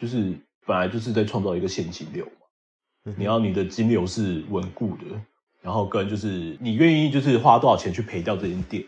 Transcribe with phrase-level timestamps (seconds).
[0.00, 5.20] 就是本来就是在创造一个现金流嘛，你要你的金流是稳固的，
[5.60, 8.84] 然后跟就是你愿意就是花多少钱去赔掉这间店，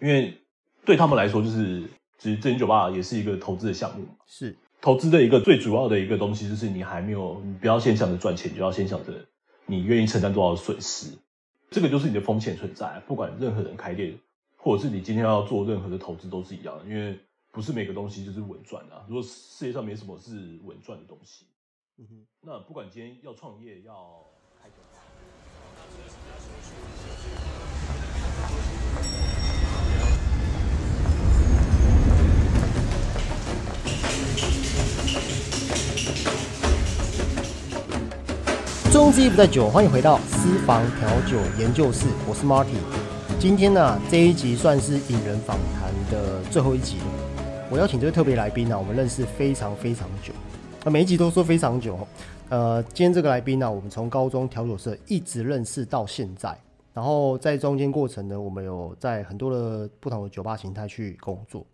[0.00, 0.38] 因为
[0.84, 1.82] 对他们来说，就是
[2.18, 4.56] 其实这间酒吧也是一个投资的项目嘛，是。
[4.82, 9.12] 投资的一个最主要的一个东西，就是你还没有，你不要先想着赚钱，就要先想着
[9.66, 11.18] 你愿意承担多少损失，
[11.70, 12.98] 这个就是你的风险存在。
[13.06, 14.18] 不管任何人开店，
[14.56, 17.20] 或者是你今天要做任何的投资，都是一样的，因为
[17.52, 19.04] 不是每个东西就是稳赚的。
[19.08, 21.46] 如果世界上没什么是稳赚的东西，
[21.98, 24.24] 嗯哼，那不管今天要创业要
[24.56, 25.00] 开酒吧。
[38.92, 42.76] 中之一不在酒，欢迎回到私房调酒研究室，我是 Marty。
[43.40, 47.29] 今天呢，这一集算是引人访谈的最后一集了。
[47.72, 50.32] 我邀请这位特别来宾呢，我们认识非常非常久，
[50.84, 51.96] 那，每一集都说非常久。
[52.48, 56.58] 呃，今天这个来宾呢，我们从高中调酒社一直认识到现在，
[56.92, 61.64] 然后在中间过程呢，我们有在很多的不同的酒吧形态去工作。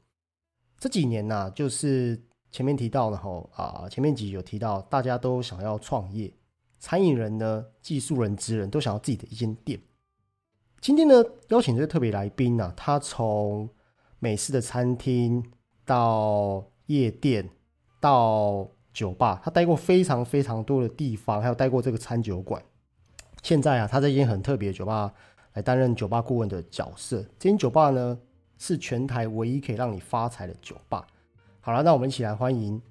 [0.79, 6.31] 这几年呢，就是前面提到的吼啊，前面集有提到，大家都想要创业。
[6.79, 9.81] 餐饮人呢，技术人、职人都想要自己的一间店。
[10.79, 13.71] 今天呢，邀请这个特别来宾呢，他从
[14.19, 15.43] 美式的餐厅
[15.87, 17.49] 到夜店
[17.99, 22.63] 到酒吧，他待过非常非常多的地方，还有待过这个餐酒馆。
[23.43, 25.15] 现在啊，他在一间很特别的酒吧
[25.55, 27.23] 来担任酒吧顾问的角色。
[27.39, 28.19] 这间酒吧呢，
[28.59, 31.07] 是全台唯一可以让你发财的酒吧。
[31.61, 32.83] 好了，那我们一起来欢迎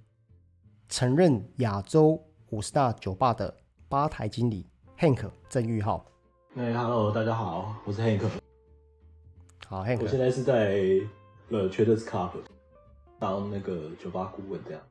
[0.90, 3.54] 曾任亚洲五十大酒吧的。
[3.88, 4.66] 吧台经理
[4.98, 6.04] Hank 郑玉浩，
[6.56, 8.20] 哎，Hello，大家好，我是 Hank。
[9.68, 10.82] 好，Hank，我现在是在
[11.50, 12.32] 呃 Traders Club
[13.32, 14.82] 当那个酒吧顾问这样。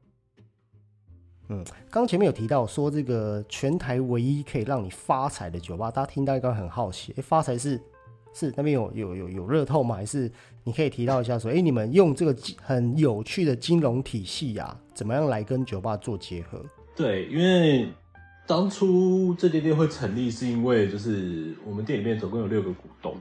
[1.49, 7.81] 嗯，刚前面有提到说这个全台唯一可以让你发财的酒吧，大家听到应该很好奇，哎，发财是
[8.33, 9.97] 是那边有有有有热透吗？
[9.97, 10.31] 还是
[10.65, 16.61] 你可以提到一下说，哎，你们用这个很有趣的金融体系呀，怎么样来跟酒吧做结合？
[16.97, 17.89] 对，因为。
[18.47, 23.17] 当初这间店会成立，是因为就是我们店里面总共有六个股东，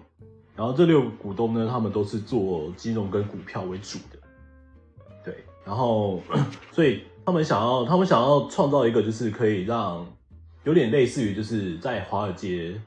[0.54, 4.00] 然后这六个股东呢，他们都是做金融跟股票为主
[5.66, 6.22] 然后
[6.72, 10.06] 所以他们想要，他们想要创造一个就是可以让
[10.64, 12.80] 有点类似于就是在华尔街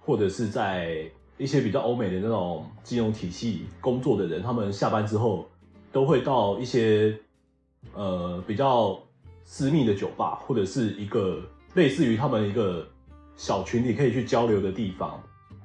[0.00, 1.04] 或者是在
[1.38, 5.46] 一些比较欧美的那种金融体系工作的人，他们下班之后
[5.92, 7.18] 都会到一些
[7.94, 8.98] 呃比较
[9.44, 11.40] 私密的酒吧或者是一个。
[11.74, 12.86] 类似于他们一个
[13.34, 15.20] 小群体可以去交流的地方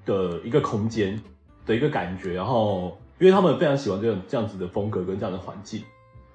[0.08, 1.22] 的一个空间
[1.68, 5.84] 的一个感觉，然后因为他们非常喜欢这种这样子的风格跟这样的环境，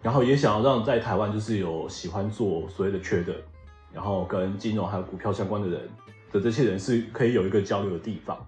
[0.04, 3.34] 然后也想要让在台湾就是有喜欢做所谓的缺的，
[3.90, 5.80] 然后跟金融还有股票相关的人
[6.30, 8.46] 的这些人是可以有一个交流的地方，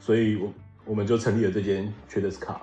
[0.00, 0.52] 所以我
[0.86, 2.56] 我们就成立了这间 Traders Car。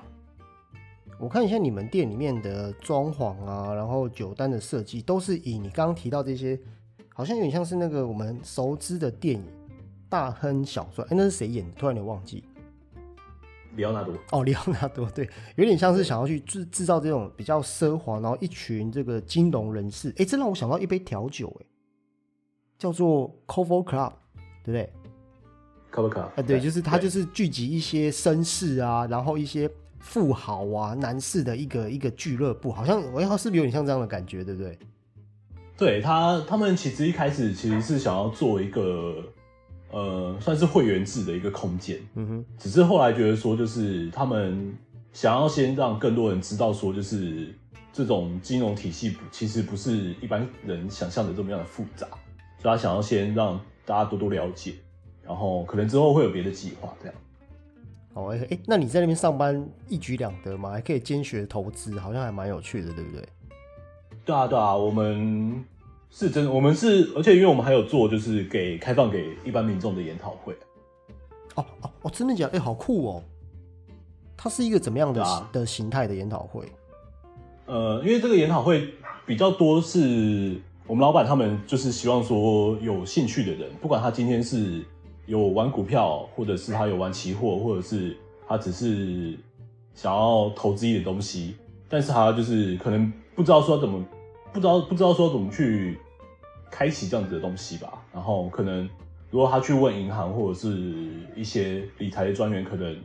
[1.19, 6.59] 我看一下你们店里面的装潢啊，然后酒单的设计都是以你刚刚提到这些。
[7.13, 9.41] 好像有点像是那个我们熟知的电影
[10.09, 11.71] 《大亨小传》，哎，那是谁演的？
[11.77, 12.43] 突然有忘记。
[13.75, 14.13] 里奥纳多。
[14.31, 21.65] 哦，里奥纳多，对，有点像是想要去制制造这种比较奢华，然后一群这个金融人士，哎，这让我想到一杯调酒，哎，
[22.77, 24.13] 叫做 c o v e r Club，
[24.63, 24.93] 对不对
[25.91, 34.77] c o v e r Club，啊，对，就是它就是聚集一些绅士啊，然后一些富豪啊、男士的一个一个俱乐部，好像我好像是不是有点像这样的感觉，对不对？
[35.77, 39.15] 对他，他们其实一开始其实是想要做一个，
[39.91, 41.99] 呃，算是会员制的一个空间。
[42.15, 42.45] 嗯哼。
[42.57, 44.75] 只是后来觉得说，就是他们
[45.13, 47.53] 想要先让更多人知道说，就是
[47.91, 52.07] 这种金融体系其实不是一般人想象的这么样的复杂，
[52.57, 54.75] 所以他想要先让大家多多了解，
[55.23, 57.15] 然后可能之后会有别的计划这样。
[58.13, 63.27] 哦，哎，那你在那边上班一举两得嘛，还可以兼学投资，好像还蛮有趣的，对不对？
[64.25, 65.63] 对啊，对啊，我们
[66.11, 70.53] 是真的，我们是，而且因为我们还有做，就是给开放给一般民众的研讨会。
[71.55, 72.49] 哦哦哦，真的假？
[72.51, 73.23] 哎，好酷哦！
[74.35, 76.65] 它是一个怎么样的啊的形态的研讨会？
[77.65, 78.93] 呃，因为这个研讨会
[79.25, 84.83] 比较多是我们老板他们就是希望说有兴趣的人，不管他今天是
[85.25, 89.37] 有玩股票，或者是他有玩期货，或者是他只是
[89.95, 91.55] 想要投资一点东西，
[91.87, 93.11] 但是他就是可能。
[93.33, 94.05] 不知道说怎么，
[94.51, 95.97] 不知道不知道说怎么去
[96.71, 98.01] 开启这样子的东西吧。
[98.13, 98.89] 然后可能
[99.29, 102.97] 如果他去问银行或者是一些理财的专员，可能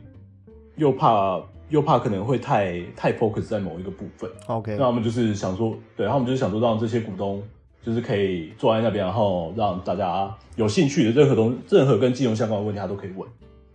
[0.77, 4.31] 又怕又怕可能会太太 focus 在某一个部分。
[4.47, 7.43] OK，那我们就是想说，对他们就是想说让这些股东
[7.81, 13.29] 就是可以坐在那边，然后让大家有兴趣的任何东任何跟金融相关的问题，他都可以问。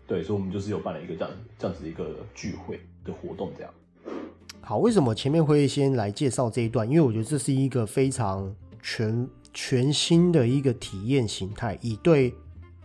[0.06, 3.72] 对，所以我们就是有办了一个这样这样子的一个聚会的活动，这样。
[4.60, 6.86] 好，为什么前面会先来介绍这一段？
[6.88, 12.34] 因为我觉得这是一个非常全全新的一个体验形态，以对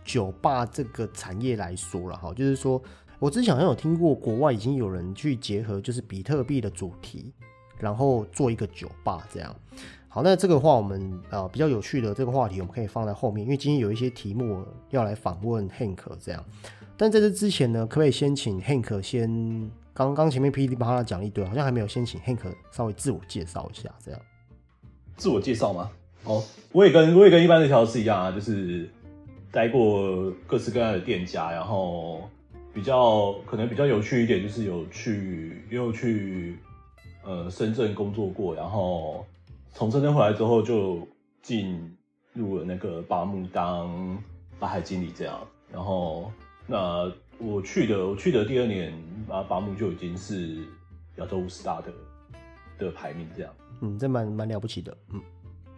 [0.04, 2.80] 酒吧这个产业来说了哈，就是说
[3.18, 7.32] 我之前好像有听过国外已经有人去结合就是比特币的主题，
[7.78, 9.54] 然后做一个酒吧这样。
[10.10, 16.44] 好，那这个话我们、呃比较有趣的这个话题，我们可以放在后面，因为今天有一些题目要来访问 Hank 这样。
[16.96, 22.40] 但在这之前呢，可不可以先请 Hank 先刚刚前面噼里啪啦讲一堆，好像还没有先请 Hank
[22.72, 24.20] 稍微自我介绍一下，这样。
[25.16, 25.90] 自我介绍吗？
[26.24, 26.42] 哦，
[26.72, 28.88] 我也跟我也跟一般的调酒师一样啊，就是
[29.50, 32.28] 待过各式各样的店家，然后
[32.74, 36.58] 比较可能比较有趣一点，就是有去也有去
[37.24, 39.24] 呃深圳工作过，然后
[39.72, 41.06] 从深圳回来之后就
[41.40, 41.96] 进
[42.34, 44.18] 入了那个巴木当
[44.58, 45.40] 吧海经理这样，
[45.72, 46.30] 然后
[46.66, 48.92] 那我去的我去的第二年，
[49.28, 50.58] 啊巴木就已经是
[51.16, 51.92] 亚洲五十大的
[52.78, 53.52] 的排名这样。
[53.80, 55.20] 嗯，这蛮蛮了不起的，嗯，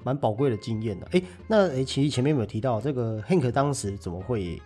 [0.02, 1.08] 蛮宝贵的经验的。
[1.12, 4.60] 哎、那哎、诶其实前面有没有提到这个 Hank 当时怎么会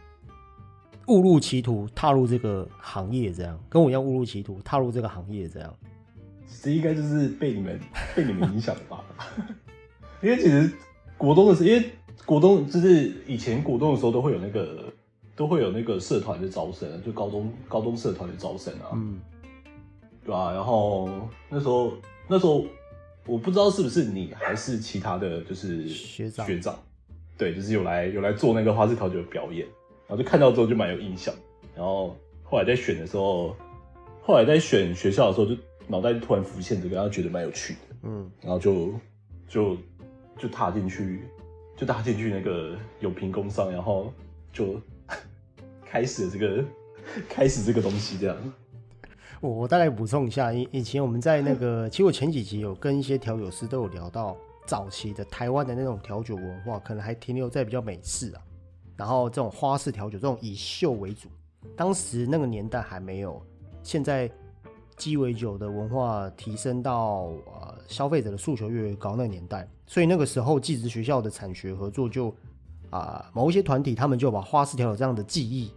[1.08, 3.32] 误入歧途，踏入这个行业？
[3.32, 5.74] 这样跟我一样误入歧途，踏入这个行业，这样。
[6.62, 7.78] 这应该就是被你们
[8.16, 9.04] 被你们影响了吧？
[10.22, 10.72] 因为其实
[11.18, 11.90] 国中的时，因为
[12.24, 14.84] 国中就是以前国中的时候都会有那个
[15.36, 19.20] 都会有那个社团的招生啊，就高中高中社团的招生啊，嗯，
[20.24, 21.10] 对吧、然后
[21.50, 21.92] 那时候
[22.26, 22.64] 那时候
[23.26, 26.46] 我不知道是不是你还是其他的就是学长。
[26.46, 26.78] 学长，
[27.38, 29.66] 对，就是有来有来做那个花式调酒的表演，
[30.06, 31.34] 然后就看到之后就蛮有印象，
[31.74, 33.56] 然后后来在选的时候，
[34.22, 35.56] 后来在选学校的时候就
[35.88, 38.92] 脑袋就突然浮现这个，然后觉得蛮有趣的，嗯，然后就
[39.48, 39.76] 就
[40.38, 41.22] 就踏进去，
[41.76, 44.12] 就踏进去那个有平工商，然后
[44.52, 44.78] 就
[45.84, 46.64] 开始了这个
[47.28, 48.36] 开始这个东西这样。
[49.40, 54.36] 我我大概补充一下，以以前我们在那个，其实我前几集有跟一些调酒师都有聊到
[54.66, 58.42] 早期的台湾的那种调酒文化，可能还停留在比较美式啊，
[58.96, 61.28] 然后这种花式调酒，这种以秀为主，
[61.76, 63.42] 当时那个年代还没有
[63.82, 64.30] 现在
[64.96, 72.34] 鸡尾酒的文化提升到呃消费者的诉求越来越高那个年代，所以那个时候技职学校的产学合作就
[72.90, 75.68] 啊、某一些团体他们就把花式调酒这样的技艺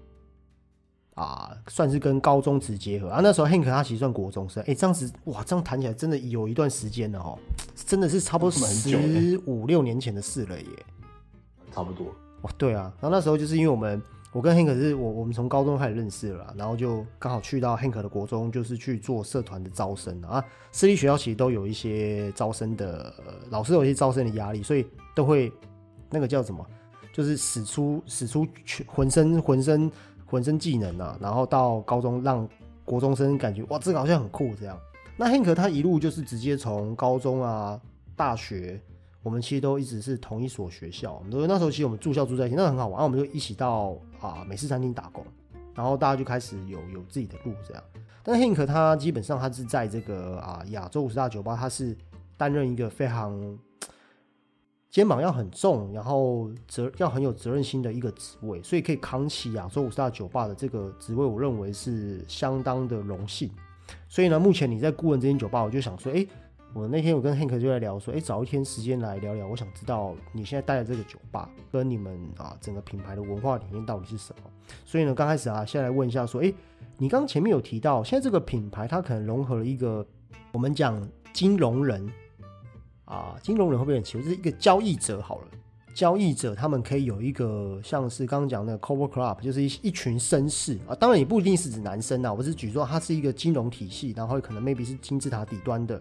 [1.17, 3.19] 啊，算是跟高中职结合啊。
[3.21, 7.37] 那时候 Hank 他其实算国中生，哎、这样子哇，这样谈起来真的有一段时间了哦，
[7.75, 10.67] 真的是差不多十五六年前的事了耶。
[11.73, 12.07] 差不多，
[12.41, 20.43] 哇，对啊，然后那时候就是因为我们，我跟 Hank 是我我们从高中开始认识了啦，然后就刚好去到 Hank 的国中，就是去做社团的招生啊。
[20.71, 25.51] 私立学校其实都有一些招生的，呃老师有一些招生的压力，所以都会
[26.09, 26.65] 那个叫什么，
[27.13, 29.91] 就是使出使出全浑身浑身
[30.27, 32.47] 浑身技能啊，然后到高中让
[32.85, 34.77] 国中生感觉哇，这个好像很酷这样。
[35.15, 37.79] 那 Hank 他一路就是直接从高中啊、
[38.15, 38.79] 大学，
[39.23, 41.19] 我们其实都一直是同一所学校。
[41.31, 42.91] 那时候其实我们住校住在一起，那很好玩。
[42.91, 45.25] 然后我们就一起到啊美式餐厅打工，
[45.73, 47.83] 然后大家就开始有有自己的路这样。
[48.21, 51.97] 但 Hank 他基本上他是在这个啊亚洲五十大酒吧，他是
[52.35, 53.57] 担任一个非常
[54.97, 63.47] 肩膀要很重，然后责要很有责任心的一个职位，所以可以扛起亚洲五十大酒吧的这个职位，我认为是相当的荣幸。
[64.09, 66.25] 所以呢，目前你在顾问这间酒吧，我就想说，哎、
[66.73, 74.49] 我那天我跟 Hank 就在聊说，哎、找一天时间来聊聊，我想知道你现在待的这个酒吧跟你们啊整个品牌的文化理念到底是什么。
[74.83, 76.51] 所以呢，刚开始啊，先来问一下说，哎、
[76.97, 80.03] 你刚前面有提到，现在这个品牌它可能融合了一个
[80.51, 80.99] 我们讲
[81.33, 82.11] 金融人
[83.07, 84.21] 啊，金融人会不会很奇怪？
[84.21, 85.47] 就是一个交易者好了。
[85.95, 95.99] 交易者他们可以有一个像是刚刚讲的 Cover Club，就是一一群绅士啊，当然也不一定是指男生啊，我是举说它是一个金融体系，然后可能 maybe 是金字塔底端的，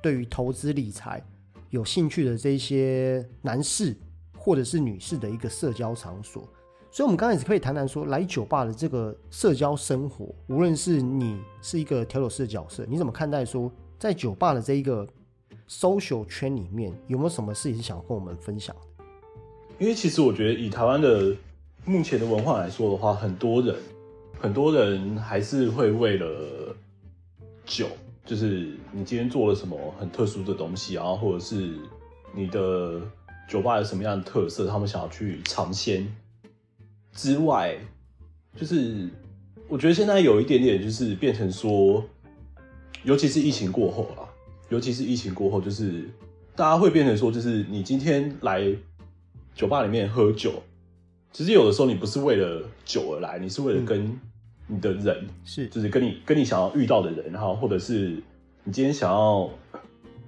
[0.00, 1.22] 对于投资理财
[1.68, 3.94] 有兴趣的这一些男士
[4.38, 6.48] 或者是女士的一个社交场所。
[6.90, 13.68] 所以，我们刚开始可以谈谈说，来酒吧的这个社交生活，无论是你是一个调酒师的角色，你怎么看待说，
[13.98, 15.04] 在酒吧的这一个
[15.68, 18.74] social 圈里面，有没有什么事情想跟我们分享？
[19.78, 21.34] 因为其实我觉得以台湾的
[21.84, 23.76] 目前的文化来说的话，很多人
[24.38, 26.76] 很多人还是会为了
[27.64, 27.88] 酒，
[28.24, 31.76] 就是你今天做了什么很特殊的东西，然后或者是
[32.32, 33.00] 你的
[33.48, 36.06] 酒吧有什么样的特色，他们想要去尝鲜
[37.12, 37.76] 之外，
[38.56, 39.08] 就是
[39.68, 42.04] 我觉得现在有一点点就是变成说，
[43.02, 44.23] 尤其是疫情过后啦，
[44.68, 46.08] 尤其是疫情过后，就是
[46.56, 48.64] 大家会变成说，就是你今天来
[49.54, 50.62] 酒吧里面喝酒，
[51.32, 54.18] 其实有的时候你不是为了酒而来，你是为了跟
[54.66, 55.66] 你的人，是。
[55.68, 58.22] 就是跟你跟你想要遇到的人，然后或者是
[58.64, 59.50] 你今天想要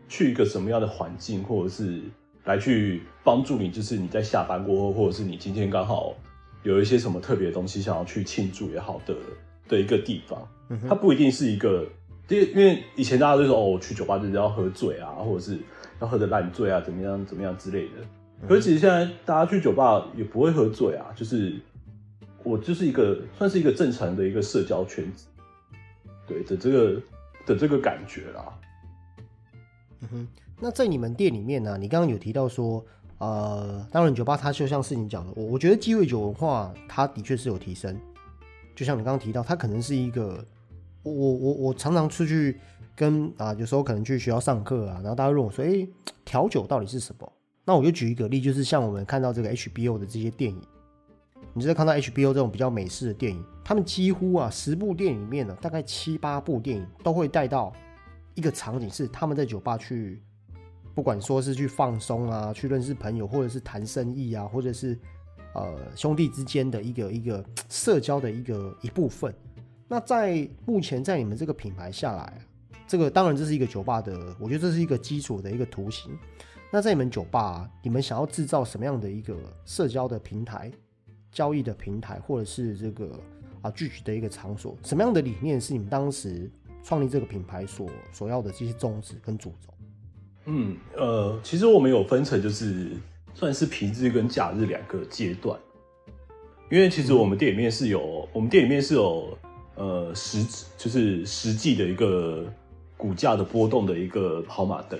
[0.08, 2.00] 去一个什么样的环境，或者是
[2.44, 6.14] 来去帮助你，就是你在下班过后，或者是你今天刚好
[6.62, 9.14] 有一些什么特别的东西想要去庆祝也好的
[9.68, 10.46] 的一个地方，
[10.88, 11.86] 它不一定是一个，
[12.28, 15.58] 因为因为以前大家都说哦，我去酒吧就是要喝醉啊，或者是
[16.00, 17.94] 要喝的烂醉啊，怎么样怎么样之类的。
[18.46, 21.54] 可是其实现在大家去酒吧也不会喝醉啊，就是
[22.42, 25.26] 我就是一个算是一个正常的一个社交圈子，
[26.26, 27.02] 对的这个
[27.46, 28.44] 的这个感觉啦。
[30.00, 30.28] 嗯哼，
[30.60, 32.84] 那在你们店里面呢、你刚刚有提到说，
[33.18, 37.98] 呃，当然酒吧它就像是你讲的，我我觉得鸡尾酒文化它的确是有提升，
[38.74, 40.44] 就像你刚刚提到，它可能是一个，
[41.12, 42.58] 我我我常常出去
[42.94, 45.88] 跟啊、有时候可能去学校上课啊，然后大家问我说，诶，
[46.24, 47.32] 调酒到底是什么？
[47.64, 50.60] 那我就举一个例，就是像我们看到这个 HBO 的这些电影，
[51.52, 57.72] 你就在看到 HBO 这种比较美式的电影，他们几乎啊十部电影里面呢，大概七八部电影都会带到
[58.34, 60.22] 一个场景，是他们在酒吧去，
[60.94, 64.98] 不管说是去放松啊，去认识朋友，或者是谈生意啊，或者是
[65.54, 69.34] 呃兄弟之间的一个一个社交的一个一部分。
[69.88, 72.40] 那在目前在你们这个品牌下来，
[72.86, 76.16] 这个当然这是一个酒吧的，我觉得这是一个基础的一个图形。
[76.72, 80.70] 那在你们酒吧、你们想要制造什么样的一个社交的平台、
[81.30, 83.18] 交易的平台，或者是这个
[83.62, 84.76] 啊聚集的一个场所？
[84.82, 86.50] 什么样的理念是你们当时
[86.82, 89.72] 创立这个品牌所所要的这些宗旨跟主轴？
[90.46, 92.90] 嗯，呃，其实我们有分成，就是
[93.34, 95.58] 算是平日跟假日两个阶段。
[96.68, 99.38] 因为其实我们店里面是有，我们店里面是有
[99.76, 100.44] 呃实
[100.76, 102.44] 就是实际的一个
[102.96, 104.98] 股价的波动的一个跑马灯，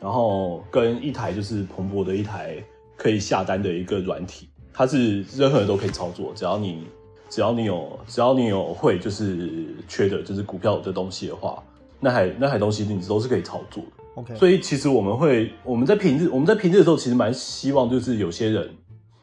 [0.00, 2.62] 然后跟一台就是蓬勃的一台
[2.96, 6.84] 可以下单的一个软体，它是任何人都可以操作，只要你
[7.30, 11.62] 只要你有只要你有会就是缺的就是股票的东西的话，
[12.00, 13.90] 那台那台东西你都是可以操作的。
[14.16, 18.68] OK，所以其实我们会，我们在平日我们在平日的时候，其实蛮希望就是有些人，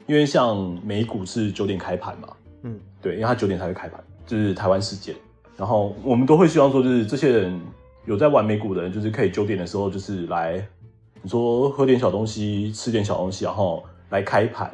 [0.07, 2.29] 因为像美股是九点开盘嘛，
[2.63, 5.15] 嗯，对，因为它九点才会开盘，就是台湾事件。
[5.57, 7.59] 然后我们都会希望说，就是这些人
[8.05, 10.63] 有在玩美股的人，就是可以九点的时候就是来，
[11.23, 14.71] 你说喝点小东西，吃点小东西，然后来开盘，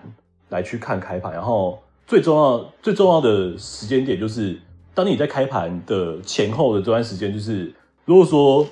[0.50, 1.32] 来去看开盘。
[1.32, 4.60] 然后最重要最重要的时间点就是，
[4.94, 8.68] 当你在开盘的前后的这段时间，就是如果说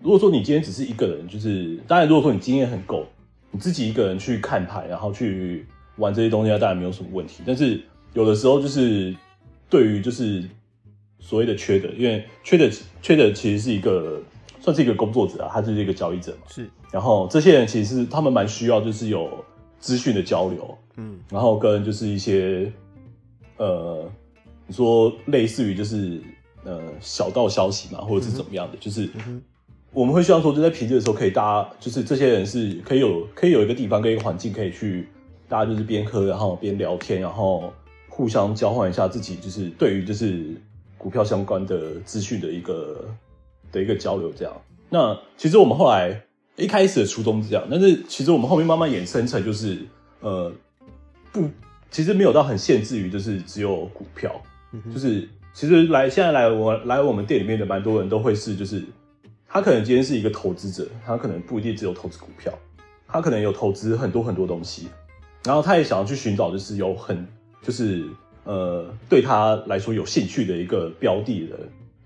[0.00, 3.04] 如果说你今天只是一个人，就是当然，如果说你经验很够，
[3.50, 5.66] 你自己一个人去看盘，然后去
[5.96, 7.42] 玩这些东西，当然没有什么问题。
[7.46, 7.78] 但是
[8.14, 9.14] 有的时候就是
[9.70, 10.44] 对于就是
[11.20, 14.20] 所谓的缺的，因为缺的缺的其实是一个
[14.60, 16.48] 算是一个工作者啊，他就是一个交易者嘛。
[16.48, 19.44] 是，然后这些人其实他们蛮需要就是有
[19.78, 22.70] 资讯的交流，嗯然后跟就是一些
[23.56, 24.10] 呃，
[24.66, 26.20] 你说类似于就是
[26.64, 29.40] 呃小道消息嘛，或者是怎么样的，就是嗯
[29.92, 35.08] 我们会希望说，就在平日的时候，可以大家就是这些人是可以有可以有一个地方跟一个环境可以去，
[35.48, 37.72] 大家就是边喝然后边聊天，然后
[38.20, 40.54] 互相交换一下自己就是对于就是
[40.98, 43.08] 股票相关的资讯的一个
[43.72, 44.54] 的一个交流这样。
[44.90, 46.22] 那其实我们后来
[46.56, 49.78] 一开始的初衷是这样，但是其实我们后面慢慢衍生成就是
[50.20, 50.52] 呃
[51.32, 51.48] 不，
[51.90, 54.38] 其实没有到很限制于就是只有股票，
[54.72, 58.84] 嗯哼就是其实来现在来我来我们店里面的蛮多人都会是就是
[59.48, 62.52] 他可能今天是一个投资者，他可能不一定只有投资股票，
[63.08, 64.88] 他可能有投资很多很多东西，
[65.42, 67.26] 然后他也想要去寻找就是有很
[67.62, 68.08] 就是
[68.44, 71.58] 呃对他来说有兴趣的一个标的的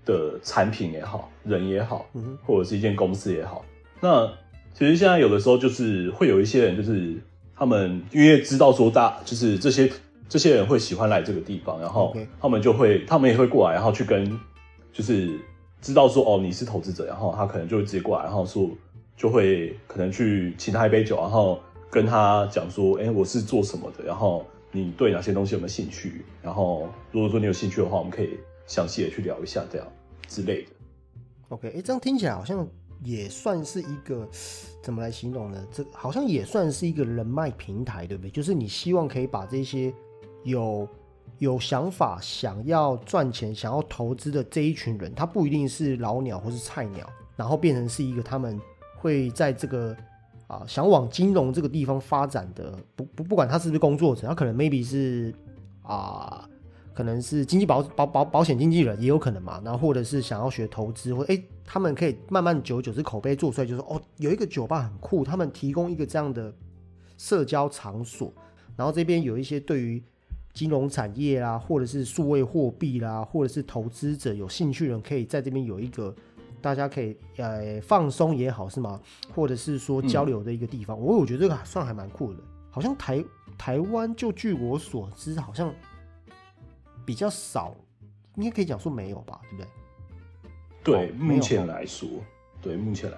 [0.05, 2.05] 的产品也好，人也好，
[2.45, 3.63] 或者是一间公司也好。
[4.01, 4.27] 那
[4.73, 7.15] 其实现在有的时候就是会有一些人，就是
[7.55, 9.89] 他们因为知道说大就是这些
[10.27, 14.39] 这些人会喜欢来这个地方，然后他们就会他们也会过来，然后去跟
[14.91, 15.39] 就是
[15.81, 18.69] 知道说哦你是投资者，然后他可能就会直接过来，然后说
[19.15, 21.59] 就会可能去请他一杯酒，然后
[21.89, 24.45] 跟他讲说，哎、我是做什么的，然后
[24.75, 26.25] 你对哪些东西有没有兴趣？
[26.41, 29.87] 然后如果说你有兴趣的话，我们可以详细的去聊一下这样
[30.27, 30.69] 之类的。
[31.47, 32.67] OK，哎，这样听起来好像
[33.01, 34.27] 也算是一个
[34.83, 35.65] 怎么来形容呢？
[35.71, 38.29] 这好像也算是一个人脉平台，对不对？
[38.29, 39.93] 就是你希望可以把这些
[40.43, 40.85] 有
[41.39, 48.59] 有想法、想要赚钱、想要投资的这一群人，他不一定是老鸟或是菜鸟，然后变成是一个他们
[48.97, 49.95] 会在这个
[50.47, 55.33] 啊想往金融这个地方发展的，不不不管他是不是工作者，他可能 maybe 是
[55.81, 56.49] 啊。
[56.93, 66.53] 可能是经济保保保保险经纪人也有可能嘛，然后或者是想要学投资，或哎，他们可以慢慢久久是口碑做出来，就说哦，有一个酒吧很酷，他们提供一个这样的
[67.17, 68.31] 社交场所，
[68.77, 70.01] 然后这边有一些对于
[70.53, 76.15] 金融产业啦，或者是数位货币啦，或者是投资者有兴趣的人，可以在这边有一个
[76.65, 78.99] 大家可以呃放松也好是吗？
[79.35, 82.39] 或者是说交流的一个地方，我我觉得这个算还蛮酷的，
[82.71, 83.23] 好像台
[83.55, 85.71] 台湾就据我所知，好像。
[87.05, 87.75] 比较少，
[88.35, 89.67] 应该可以讲说没有吧，对不对？
[90.83, 92.09] 对，目前来说，
[92.63, 93.17] 对目前来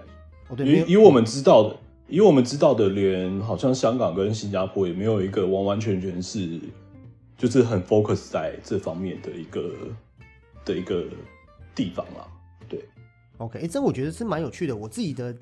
[0.49, 1.77] 说，以以我们知道的，
[2.09, 6.59] 以我们知道的，连好像香港跟新加坡也没有一个完完全全是，
[7.37, 9.71] 就是很 focus 在这方面的一个
[10.65, 11.05] 的一个
[11.73, 12.27] 地方啦。
[12.27, 12.36] 对
[13.37, 14.75] ，OK，哎，这我觉得是蛮有趣的。
[14.75, 15.35] 我自己的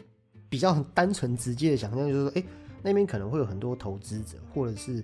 [0.49, 2.43] 比较单纯直接的想象就是说，哎，
[2.81, 5.03] 那边可能会有很多投资者，或者是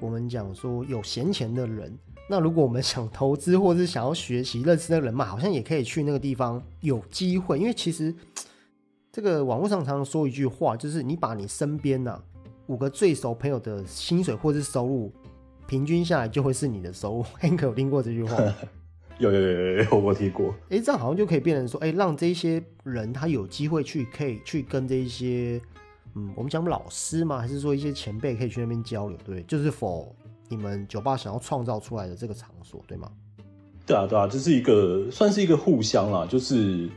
[0.00, 1.96] 我们讲说有闲钱的人。
[2.28, 7.58] 那如果我们想投资，或者是想要学习认识的人嘛，好像也可以去那个地方有机会。
[7.58, 8.12] 因为其实
[9.12, 12.20] 这个网络上常常说一句话，就是你把你身边呐
[12.66, 15.12] 五个最熟朋友的薪水或是收入
[15.68, 17.24] 平均下来，就会是你的收入。
[17.40, 18.36] Hank 有听过这句话？
[19.18, 20.54] 有有有有有，我提过。
[20.68, 25.60] 哎，这样好像就可以变成说，哎，让这些人他有机会去，可以去跟这些，
[26.14, 29.42] 嗯，我们讲老师嘛，还是说一些前辈可以去那边交流，对不对？
[29.44, 30.14] 就是否？
[30.48, 33.10] 你们酒吧想要创造出来的这个场所，对吗？
[33.84, 36.88] 对啊，对啊，这是一个算是一个互相啦，就是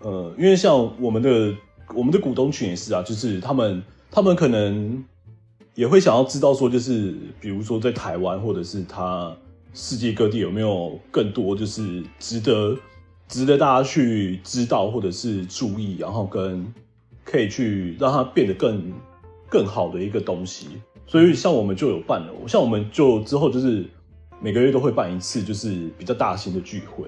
[0.00, 1.54] 呃，因为像我们的
[1.94, 5.02] 我们的股东群也是啊，就是他们他们可能
[5.74, 9.34] 也会想要知道说，就是比如说在台湾或者是他
[9.74, 12.76] 世界各地有没有更多就是值得
[13.28, 16.66] 值得大家去知道或者是注意，然后跟
[17.24, 18.92] 可以去让它变得更
[19.48, 20.66] 更好的一个东西。
[21.06, 23.84] 所以像我们就有办了，像我们就之后就是
[24.40, 27.06] 每个月都会办一次，就是比较大型的聚会。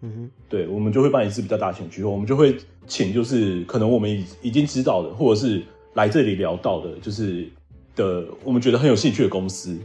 [0.00, 5.62] 嗯哼，对，我们就会办一次比较大型的聚会，我们就会请就是可能我们已已经知道的，或者是
[5.94, 7.48] 来这里聊到的，就是
[7.94, 9.78] 的我们觉得很有兴趣的公司，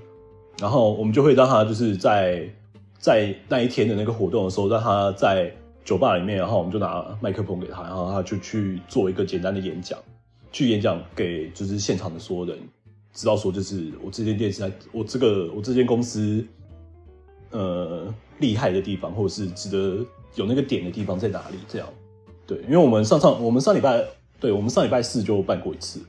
[0.59, 2.49] 然后我们就会让他就是在
[2.99, 5.53] 在那一天的那个活动的时候，让他在
[5.85, 9.97] 酒吧里面，然后我们就拿麦克风给他，然后他就去做一个简单的演讲，
[10.51, 12.59] 去演讲给就是现场的所有人。
[13.13, 16.45] 知道说就是我这间店是在我这个我这间公司，
[17.49, 21.57] 呃，厉害的地方，或者是值得有那个点的地方在哪里？
[21.67, 21.87] 这样，
[22.45, 24.05] 对，因为我们上上我们上礼拜，
[24.39, 25.99] 对我们上礼拜四就办过一次，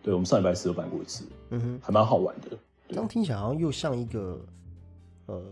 [0.00, 2.56] 对我们上礼拜四就办过一次，嗯哼，还蛮好玩的。
[2.90, 4.44] 这样听起来好像又像一个，
[5.26, 5.42] 呃，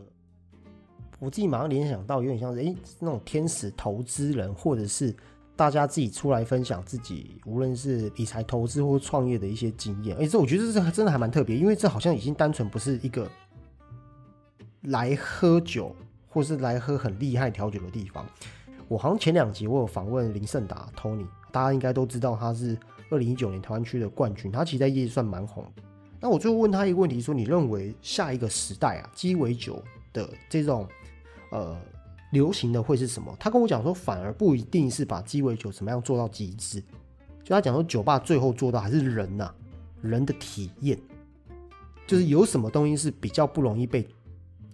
[1.18, 5.14] 我自己马上联想到有点像是哎那种天使投资人，或者是。
[5.56, 13.28] 大家自己出来分享自己，无论是理财投资或创业的一些经验，哎，这我觉得这真的还蛮特别，因为这好像已经单纯不是一个
[14.82, 15.92] 来喝酒
[16.28, 18.24] 或是来喝很厉害调酒的地方。
[18.86, 22.78] 我好像前两集我有访问林胜达 Tony，大家应该都知道他是
[23.10, 25.66] 二零一九年台湾区的冠军，他其实在业界算蛮红。
[26.20, 30.86] 那我最后问他一个问题，说你认为下一个时代啊，鸡尾酒的这种
[31.50, 31.76] 呃？
[32.30, 33.34] 流行的会是什么？
[33.40, 36.78] 他跟我讲说，反而不一定是把鸡尾酒怎么样做到极致。
[37.42, 39.50] 就他讲说，酒吧最后做到还是人呐，
[40.02, 40.98] 人的体验，
[42.06, 44.06] 就是有什么东西是比较不容易被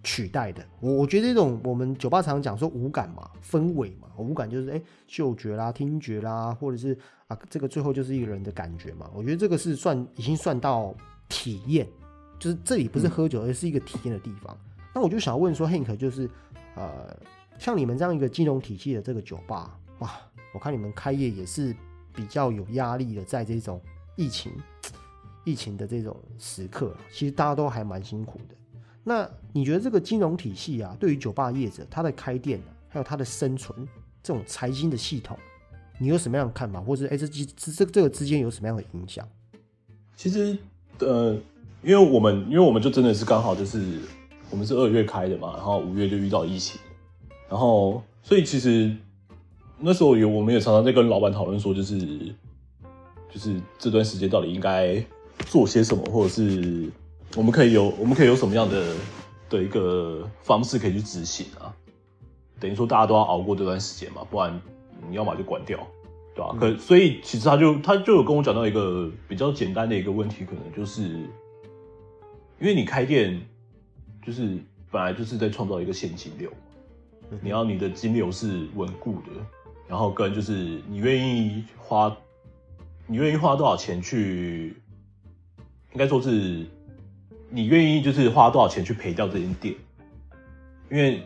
[0.03, 0.67] 取代的。
[0.81, 9.09] 我我觉得这种我们酒吧常常讲说五感嘛，氛围嘛，五感就是哎，嗅觉啦、听觉啦，或者是啊，这个最后就是一个人的感觉嘛。
[9.15, 10.93] 我觉得这个是算已经算到
[11.29, 11.87] 体验，
[12.39, 14.57] 就是这里不是喝酒，而是一个体验的地方。
[14.95, 16.29] 那我就想问说，Hank 就是
[16.75, 17.17] 呃。
[17.57, 20.11] 像你们这样一个金融体系的这个酒吧，哇，
[20.53, 21.75] 我看你们开业也是
[22.13, 23.81] 比较有压力的，在这种
[24.17, 24.53] 疫情
[25.45, 28.57] 疫情的这种时刻，其实大家都还蛮辛苦的。
[29.05, 33.87] 那你觉得这个金融体系啊，对于酒吧业者他的开店，还有他的生存
[34.21, 35.39] 这种财经的系统，
[36.01, 39.27] 你有什么样的看法，或者哎这这这这个之间有什么样的影响？
[40.17, 40.59] 其实
[41.01, 41.37] 呃，
[41.83, 44.01] 因为我们因为我们就真的是刚好就是
[44.51, 46.81] 我们是二月开的嘛，然后五月就遇到疫情。
[47.49, 48.91] 然后，所以其实
[49.79, 51.99] 那时候有，我们也常常在跟老板讨论说，就是
[53.31, 55.05] 就是这段时间到底应该
[55.47, 56.91] 做些什么，或者是
[57.37, 58.95] 我们可以有，我们可以有什么样的
[59.51, 61.75] 的一个方式可以去执行啊？
[62.59, 64.61] 等于说大家都要熬过这段时间嘛，不然
[65.09, 65.79] 你要么就关掉，
[66.35, 66.57] 对吧？
[66.59, 71.03] 可所以其实他就他就有跟我讲到一个比较简单的一个问题，可能就是
[72.61, 73.41] 因为你开店
[74.25, 74.59] 就是
[74.91, 76.51] 本来就是在创造一个现金流。
[77.41, 79.31] 你要你的金流是稳固的，
[79.89, 82.15] 然后跟就是你愿意花，
[83.07, 84.77] 你愿意花多少钱去，
[85.93, 86.67] 应该说是
[87.49, 89.75] 你愿意就是花多少钱去赔掉这间店？
[90.91, 91.23] 因为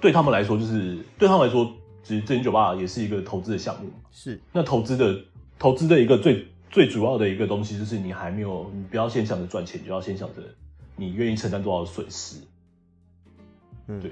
[0.00, 1.70] 对他们来说，就是对他们来说，
[2.02, 3.90] 其实这间酒吧也是一个投资的项目。
[4.10, 5.18] 是，那投资的
[5.58, 10.42] 投资的一个最最主要的一个东西，就是你还没有，你不要先想着赚钱，就要先想着
[10.96, 12.36] 你愿意承担多少损失。
[13.88, 14.10] 嗯，对，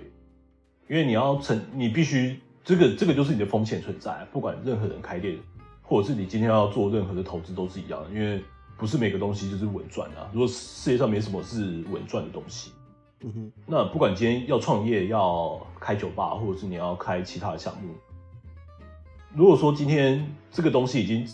[0.88, 5.38] 因为你要承，你必须这个这个就是你的风险存在，不管任何人开店，
[5.82, 8.42] 或者是你今天要做任何的投资都是一样的，因为
[8.76, 10.30] 不是每个东西就是稳赚的、啊。
[10.32, 12.72] 如果世界上没什么是稳赚的东西，
[13.20, 17.94] 嗯哼，那不管今天要创业、要开酒吧，或者是你要开其他的项目，
[19.34, 21.26] 如果说今天这个东西已经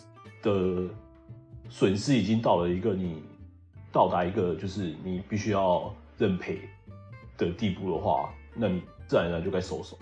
[0.43, 0.89] 的
[1.69, 3.23] 损失已经到了一个你
[3.93, 6.61] 到达一个就是你必须要认赔
[7.37, 9.99] 的地步的话，那你自然而然就该收手。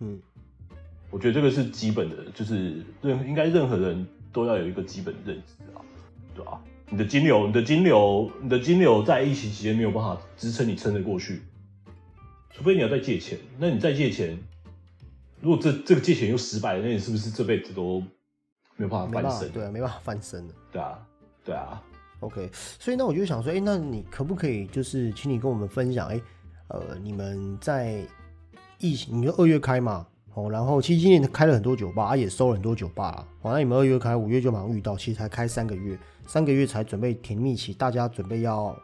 [0.00, 0.20] 嗯，
[1.10, 5.80] 我觉得这个是基本的，就是任应该任何人都要有一个基本认知啊，
[6.34, 11.42] 对吧、你的金流，你的金流，你的金流在疫情期间没有办法支撑你撑得过去，
[12.52, 13.38] 除非你要再借钱。
[13.58, 14.38] 那你再借钱，
[15.40, 18.00] 如果这这个借钱又失败了，那你是不是这辈子都
[18.76, 19.50] 没有办法翻身？
[19.50, 20.54] 对啊，没办法翻身的。
[20.70, 21.06] 对啊，
[21.44, 21.82] 对啊
[22.20, 26.20] ，OK，所以那我就想说，哎、那你可不可以就是请你跟我们分享，哎、
[26.68, 28.06] 呃，你们在
[28.78, 38.76] 疫情，你说二月开嘛，哦，然后其实今年开了很多酒吧，啊、也收了很多酒吧啦，哦，那你们二月开，五月就马上遇到，其实才开三个月，三个月才准备甜蜜期，大家准备要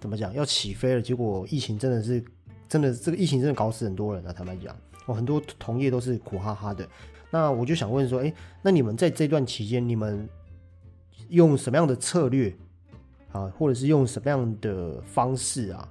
[0.00, 2.24] 怎么讲，要起飞了，结果疫情真的是，
[2.68, 6.88] 真的这个疫情真的搞死很多人啊，坦白讲，哦，很多同业都是苦哈哈的。
[7.30, 10.28] 那我就想问说，哎、那你们在这段期间，你们
[11.30, 12.54] 用什么样的策略
[13.32, 15.88] 啊，或者是用什么样的方式啊，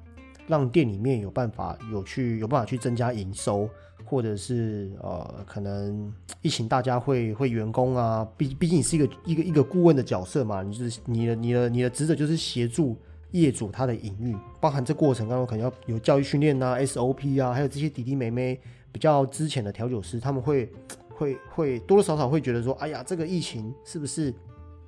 [0.47, 3.67] 让店里面有办法有去有办法去增加营收，
[4.11, 12.97] 或者是呃，可能疫情大家会会员工啊，毕毕竟你是一个一个一个顾问的角色嘛，你就是你的你的你的职责就是协助
[13.31, 18.59] 业主他的营运，包含这过程当中可能要有教育训练啊、SOP 啊，还有这些弟弟妹妹
[18.91, 20.69] 比较之前的调酒师，他们会
[21.15, 24.29] 会会多多少少会觉得说，哎呀，这个疫情是不是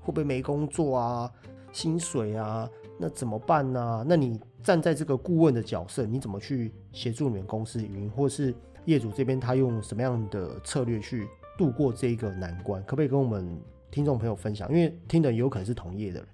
[0.01, 1.31] 会不会没工作啊？
[1.71, 8.53] 薪水啊，那怎么办呢、那你站在这个顾问的角色，你怎么去协助你们公司营，或是
[8.85, 12.81] 业主这边他用什么样的策略去度过这一个难关？
[12.83, 13.59] 可不可以跟我们
[13.91, 14.69] 听众朋友分享？
[14.69, 16.27] 因为听的有可能是同业的人。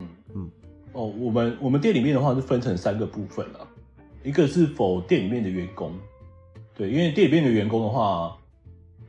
[0.00, 0.50] 嗯嗯
[0.92, 3.66] 哦，我们我们店里面的话是分成三个部分啊，
[4.22, 5.92] 一个是否店里面的员工，
[6.74, 8.36] 对，因为店里面的员工的话，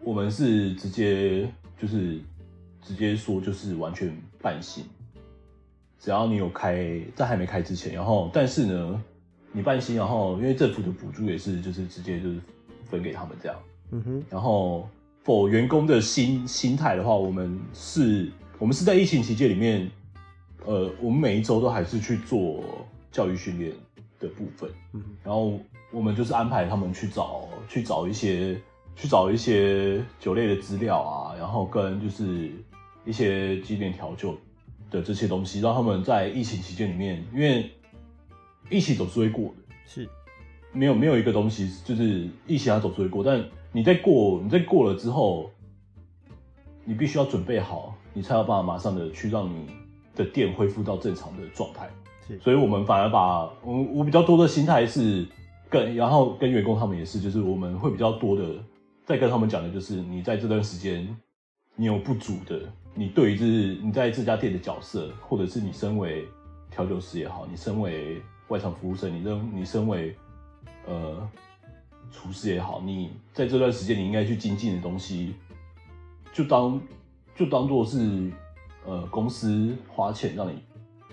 [0.02, 1.46] 我们是直接
[1.78, 2.20] 就是
[2.82, 4.86] 直接说就是完全半薪，
[6.00, 9.04] 只要你有开在还没开之前，然后但是呢，
[9.54, 12.40] 你半薪，然后因为政府的补助也是就是直接就是
[12.90, 13.58] 分给他们这样，
[13.92, 14.90] 嗯哼，然后
[15.24, 19.90] 否员工的心心态的话，我们是，我们是在疫情期间里面，
[20.66, 22.64] 呃，我们每一周都还是去做
[23.12, 23.72] 教育训练
[24.20, 25.60] 的部分，嗯然后
[25.92, 28.60] 我们就是安排他们去找去找一些
[28.96, 32.50] 去找一些酒类的资料啊，然后跟就是
[33.06, 34.36] 一些经典调酒
[34.90, 37.70] 的这些东西，让他们在疫情期间里面，因为
[38.74, 40.10] 疫情总是会过的，是，
[40.72, 45.52] 没有没有一个东西就是一起要走是会过，但你在过你在过了之后，
[46.84, 49.68] 你必须要准备好，你才有办法马上的去让你
[50.16, 51.88] 的店恢复到正常的状态。
[52.28, 55.28] 是所以我们反而把我我比较多的心态是
[55.70, 58.56] 跟然后跟员工他们也是，就是我们会比较多的
[59.06, 61.08] 在跟他们讲的就是你在这段时间
[61.76, 62.62] 你有不足的，
[62.96, 66.26] 你对于就是你在这家店的角色，或者是你身为
[66.72, 70.16] 调酒师也好，你身为外场服务生，你认你身为
[70.86, 71.30] 呃
[72.12, 75.34] 厨师也好，你在这段时间你应该去精进的东西，
[76.32, 76.80] 就当
[77.36, 78.32] 就当做是
[78.86, 80.62] 呃公司花钱让你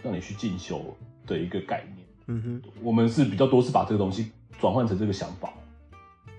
[0.03, 0.85] 让你去进修
[1.27, 2.07] 的一个概念。
[2.27, 5.53] 嗯哼，我们是比较多是把这个东西转换成这个想法，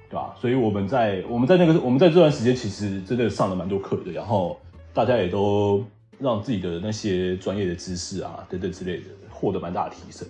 [0.09, 0.35] 对吧？
[0.39, 4.59] 所以我们在我们在那个我们在这段时间其实真的上了蛮多课的，然后
[4.93, 5.83] 大家也都
[6.19, 10.27] 让自己的那些专业的知识啊等等之类的获得蛮大的提升。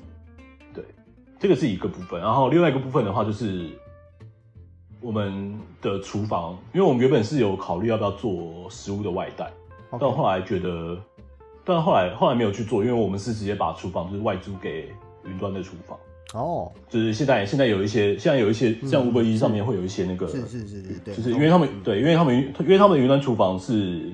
[1.42, 3.68] 对，这个是一个部分，然后另外一个部分的话就是
[5.02, 9.52] 我们的厨房，因为我们原本是有考虑要不要做食物的外带，
[10.00, 10.98] 但后来觉得，
[11.66, 14.94] 但后来后来没有去做，因为我们是直接把厨房就是外租给
[15.26, 15.98] 云端的厨房。
[16.34, 21.84] 哦，就是现在现在有一些，现在有一些像嗯 Uber E 上面会有一些那个，是是是是，对，就是因为他们嗯。
[21.84, 24.14] 对，因为他们因为他们云端厨房是，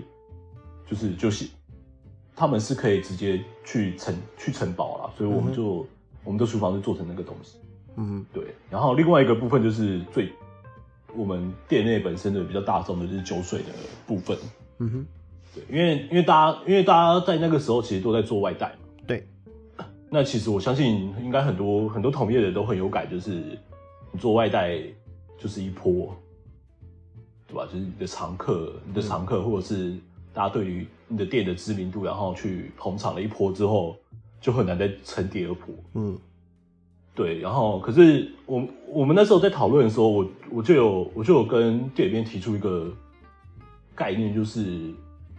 [0.89, 1.45] 就是就是
[2.35, 5.85] 他们是可以直接去承去承保了，所以我们就、
[6.27, 7.57] 我们的厨房是做成那个东西。
[7.95, 10.29] 嗯对，然后另外一个部分就是最
[11.15, 13.69] 我们店内本身的比较大众的就是酒水的
[14.05, 14.37] 部分。
[14.79, 15.05] 嗯哼，
[15.55, 19.25] 对，因为因为大家因为大家在那个时候其实都在做外带嘛，对，
[19.77, 23.57] 那那其实我相信，应该很多很多同业的都很有感，就是
[24.11, 24.79] 你做外带
[25.39, 26.13] 就是一波，
[27.47, 27.65] 对吧？
[27.65, 29.95] 就是你的常客，你的常客，或者是
[30.33, 33.95] 大家对于你的店的知名度，然后去捧场了一波之后，
[34.47, 35.75] 就很难再成第二波。
[35.95, 36.17] 嗯，
[37.13, 37.37] 对。
[37.41, 42.89] 然后，可是我我们那时候在讨论的时候，我我就有我就有跟店里面提出一个
[43.93, 44.61] 概念，就是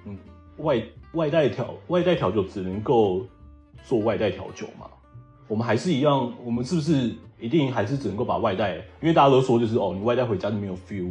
[0.04, 0.14] 嗯，
[0.58, 0.82] 外
[1.14, 3.26] 外带调外带调酒只能够
[3.82, 4.86] 做外带调酒嘛？
[5.46, 8.76] 我们还是一样，我们是不是一定还是只能够把外带？
[9.00, 11.10] 因为大家都说就是哦，你外带回家就没有 feel，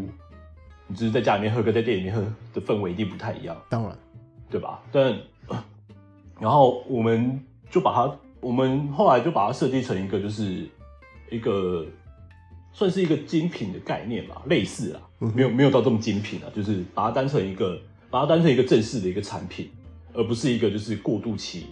[0.86, 2.22] 你只是在家里面喝跟在店里面喝
[2.54, 3.98] 的氛围一定不太一样，当然，
[4.52, 4.84] 对吧？
[4.92, 5.18] 但
[6.40, 10.68] 然后我们就把它，我们后来就把它设计成一个就是
[11.30, 11.86] 一个
[12.72, 19.70] 算是一个精品的概念吧，类似啦，没有没有到这么精品啊，就是把它当成一个把它当成一个正式的一个产品，
[20.14, 21.68] 而不是一个就是过渡期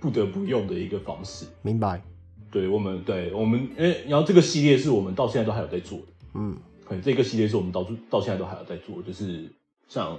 [0.00, 1.46] 不得不用的一个方式。
[1.62, 2.02] 明白。
[2.50, 6.54] 对我们，对我们，哎，然后这个系列是我们到现在都还有在做的，嗯，
[6.86, 9.50] 对，这个系列是我们到到现在都还有在做，就是
[9.88, 10.18] 像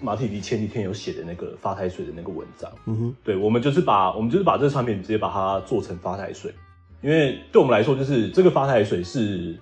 [0.00, 6.54] 马体迪前几天有写的那个发台水的那个文章，嗯哼，对，我们就是把我们就是把这个产品直接把它做成发台水，
[7.02, 9.58] 因为对我们来说，就是这个发台水是，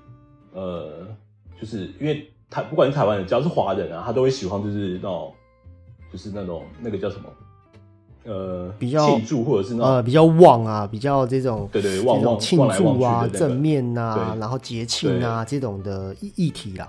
[0.53, 1.07] 呃，
[1.59, 5.33] 就是因为台不管是台湾人，只要是华人啊，他都会喜欢就是那种，
[6.13, 7.25] 就是那种那个叫什么，
[8.25, 14.41] 呃，比较庆祝或者是那种呃，比较旺啊，比较这种对对旺旺庆祝啊、正面呐、对。
[14.41, 16.87] 然后节庆啊这种的议议题啦。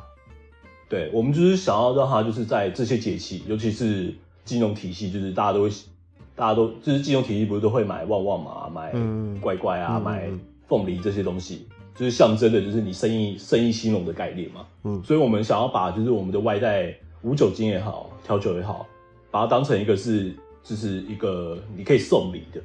[0.90, 4.14] 对，我们就是想要让它就是在这些节气，尤其是
[4.46, 5.70] 金融体系，就是大家都会，
[6.36, 10.30] 大家都就是金融体系不是都会买旺旺嘛，买嗯乖乖啊，嗯买
[10.68, 14.66] 凤梨这些东西，就是象征的就是你生意生意兴隆的概念嘛。
[14.84, 18.88] 嗯所以我们想要把就是我们的外带无酒精也好，调酒也好，
[19.30, 22.62] 把它当成一个是就是一个你可以送礼的。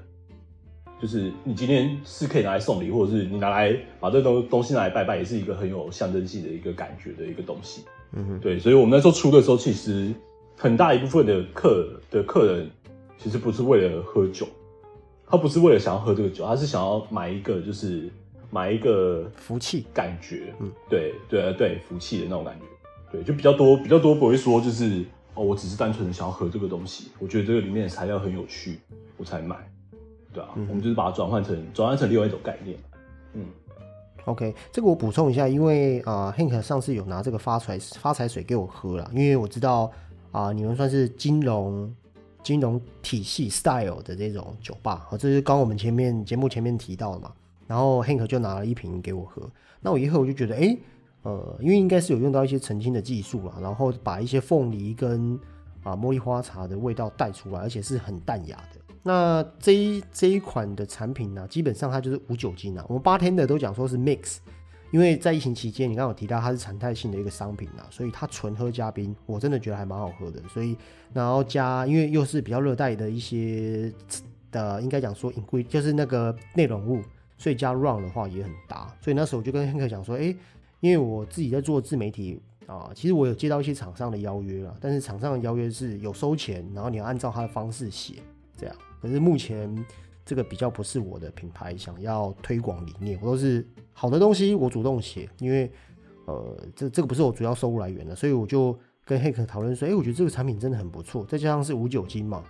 [1.01, 7.83] 就是你今天是可以拿来送礼，或者是你拿来把这东东西拿来拜拜，也是一个很有象征性的一个感觉的一个东西。
[8.15, 10.13] 嗯哼，对，所以我们那时候出的时候，其实
[10.57, 12.71] 很大一部分的客的客人
[13.19, 14.47] 其实不是为了喝酒，
[15.27, 18.09] 他不是为了想要喝这个酒，他是想要买一个就是
[18.51, 19.87] 买一个福气。
[19.95, 22.67] 感觉，嗯，对对对，福气的那种感觉，
[23.11, 28.79] 对，就比较多比较多不会说就是哦，我只是单纯的想要喝这个东西，我觉得这个里面的材料很有趣，
[29.17, 29.57] 我才买，
[30.35, 32.77] 对啊，嗯我们就是把它转换成转换成另外一种概念，
[33.33, 33.47] 嗯，
[34.27, 39.91] OK，这个我补充一下，因为啊、h a n k 上次有拿这个发财发财水给我喝了，因为我知道
[40.31, 41.95] 啊、你们算是金融
[42.43, 47.33] 金融体系 style 的这种酒吧，哦，这是刚我们前面节目前面提到的嘛。
[47.69, 49.49] 然后 Hank 就拿了一瓶给我喝，
[49.81, 50.77] 那我一喝我就觉得，哎，
[51.23, 55.39] 呃，因为应该是有用到一些澄清的技术啦，然后把一些凤梨跟
[55.83, 58.81] 啊茉莉花茶的味道带出来，而且是很淡雅的。
[59.03, 62.85] 那这一这一款的产品呢，基本上它就是无酒精啊。
[62.89, 64.37] 我们八天的都讲说是 mix，
[64.93, 70.41] 因为在疫情期间，你刚刚有提到它是常态性的一个商品啊，所以它纯喝加冰，我真的觉得还蛮好喝的。
[70.49, 70.77] 所以
[71.13, 73.93] 然后加，因为又是比较热带的一些
[74.53, 77.03] 的，应该讲说隐规就是那个内容物，
[77.37, 78.87] 所以加 rum 的话也很搭。
[79.01, 80.37] 所以那时候我就跟 Hank 讲说，诶，
[80.79, 88.15] 因为我自己在做自媒体啊，其实我有接到一些厂商的邀约了，但是厂商的邀约是有收钱，然后你要按照他的方式写
[88.57, 88.77] 这样。
[89.03, 89.85] 可是目前
[90.25, 95.69] 这个比较不是我的品牌想要推广理念，我都是好的东西我主动写，因为
[96.27, 102.45] 呃这这个不是我主要收入来源的，所以我就跟 Hank 讨论说，诶，我觉得这个产品真的很不错，再加上是无酒精嘛，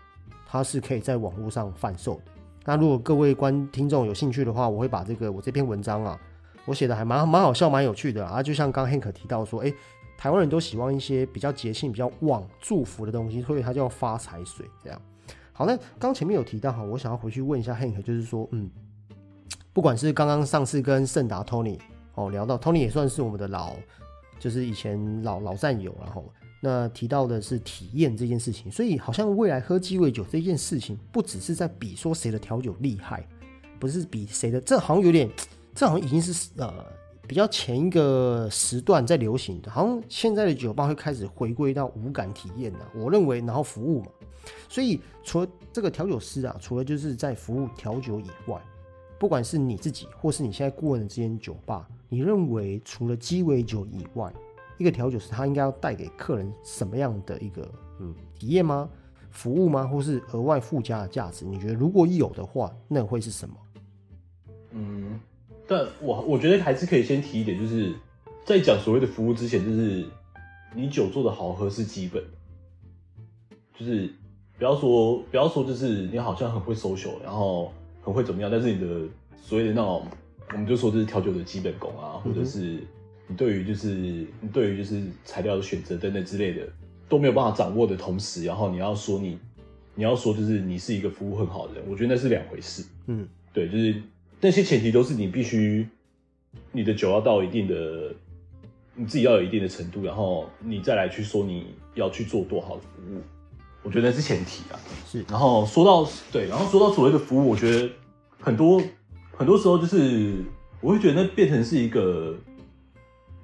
[0.46, 2.32] 它是可以在网络上贩售的。
[2.66, 6.20] 那如果各位观听众有兴趣的话，我会把这个我这篇文章啊，
[6.66, 8.42] 我写的还蛮蛮好笑、蛮有趣的啊。
[8.42, 9.74] 就像刚 Hank 提到说，诶，
[10.18, 15.02] 台湾人都喜欢一些比较节庆、比较旺、祝福的东西，所以它叫发财水这样。
[15.62, 18.68] 好，那刚前面有提到哈，我想要回去问一下 Hank，就是说，嗯，
[19.72, 21.78] 不管是刚刚上次跟盛达 Tony
[22.16, 23.74] 哦聊到，Tony 也算是我们的老，
[24.40, 26.28] 就是以前老老战友，然后
[26.60, 33.24] 那提到的是体验这件事情，所以好像未来喝鸡尾酒这件事情，不只是在比说谁的调酒厉害，
[33.78, 35.30] 不是比谁的，这好像有点，
[35.76, 36.74] 这好像已经是呃
[37.28, 44.08] 比较前一个时段在流行的，好像现在的酒吧会开始回归到无感体验的，我认为，然后服务嘛，
[44.68, 48.60] 所以除了这个调酒师啊，除了就是在服务调酒以外，
[49.18, 54.32] 不管是你自己或是你现在顾问的这间酒吧，你认为除了鸡尾酒以外，
[54.78, 58.88] 一个调酒师他应该要带给客人什么样的一个嗯体验吗？
[59.30, 59.86] 服务吗？
[59.86, 61.44] 或是额外附加的价值？
[61.44, 63.56] 你觉得如果有的话，那会是什么？
[64.72, 65.20] 嗯，
[65.66, 67.94] 但我我觉得还是可以先提一点，就是
[68.44, 70.04] 在讲所谓的服务之前，就是
[70.74, 72.22] 你酒做的好喝是基本，
[73.78, 74.12] 就是
[74.62, 79.08] 不要说不要说就是你好像很会 social，然后很会怎么样，但是你的
[79.42, 80.06] 所谓的那种，
[80.52, 82.78] 我们就说这是调酒的基本功啊，或者是
[83.26, 86.68] 你对于就是你对于就是材料的选择等等之类的
[87.08, 89.36] 都没有办法掌握的同时，然后你要说你
[89.96, 92.84] 你要说就是你是一个服务很好的人，我觉得那是两回事。
[93.08, 94.00] 嗯，对，就是
[94.40, 95.88] 那些前提都是你必须
[96.70, 98.14] 你的酒要到一定的，
[98.94, 103.20] 你自己要有一定的程度，然后你再来去说你要去做多好的服务，
[103.82, 104.78] 我觉得那是前提啊。
[105.06, 107.90] 是，然后说到对，然后说到所谓的服务，我觉得
[108.40, 108.82] 很多
[109.36, 110.44] 很多时候就是
[110.80, 112.34] 我会觉得那变成是一个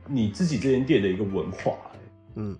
[0.07, 1.99] 你自己这间店的一个文化、欸
[2.37, 2.57] 嗯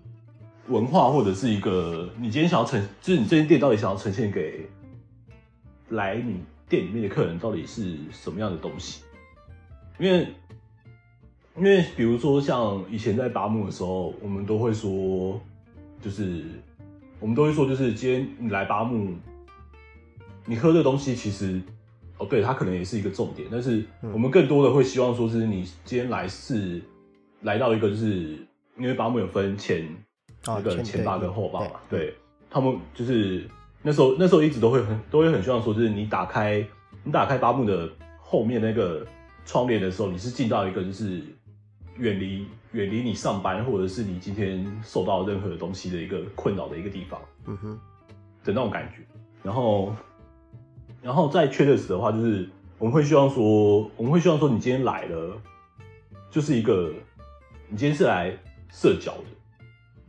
[0.67, 4.69] 文化或者是一个你今天想要呈，就是你这间店到底想要呈现给
[5.87, 9.01] 来你店里面的客人到底是什么样的东西？
[9.97, 10.27] 因为
[11.57, 15.41] 因为比如说像以前在八木的时候，我们都会说，
[15.99, 16.45] 就是
[17.19, 19.13] 我们都会说，就是今天你来八木，
[20.45, 21.61] 你喝这东西其实
[22.17, 26.81] 哦，对，它可能也是一个重点，但是我们更多的会希望说是你今天来是
[27.41, 28.37] 来到一个就是
[28.77, 29.85] 因为八木有分前。
[30.45, 32.15] 啊那个前前八跟后八嘛，对对
[32.49, 33.45] 他们就是
[33.81, 36.65] 那时候那时候一直都会很都会很希望说，就是你打开
[37.03, 39.05] 你打开八木的后面那个
[39.45, 41.21] 窗帘的时候，你是进到一个就是
[41.97, 47.79] 远离远离你上班或者是你今天受到任何东西的一个困扰的一个地方嗯哼，
[48.43, 49.03] 的那种感觉。
[49.41, 49.95] 然后
[51.01, 55.41] 然后在 Traders 的话，就是我们会希望说，我们会希望说，你今天来了，
[56.29, 56.93] 就是一个
[57.69, 58.37] 你今天是来
[58.69, 59.23] 社交的。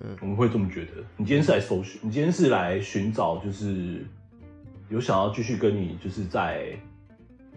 [0.02, 0.92] 嗯我们会这么觉得。
[1.16, 4.04] 你今天是来搜寻，你今天是来寻找，就是
[4.88, 6.78] 有想要继续跟你，就是在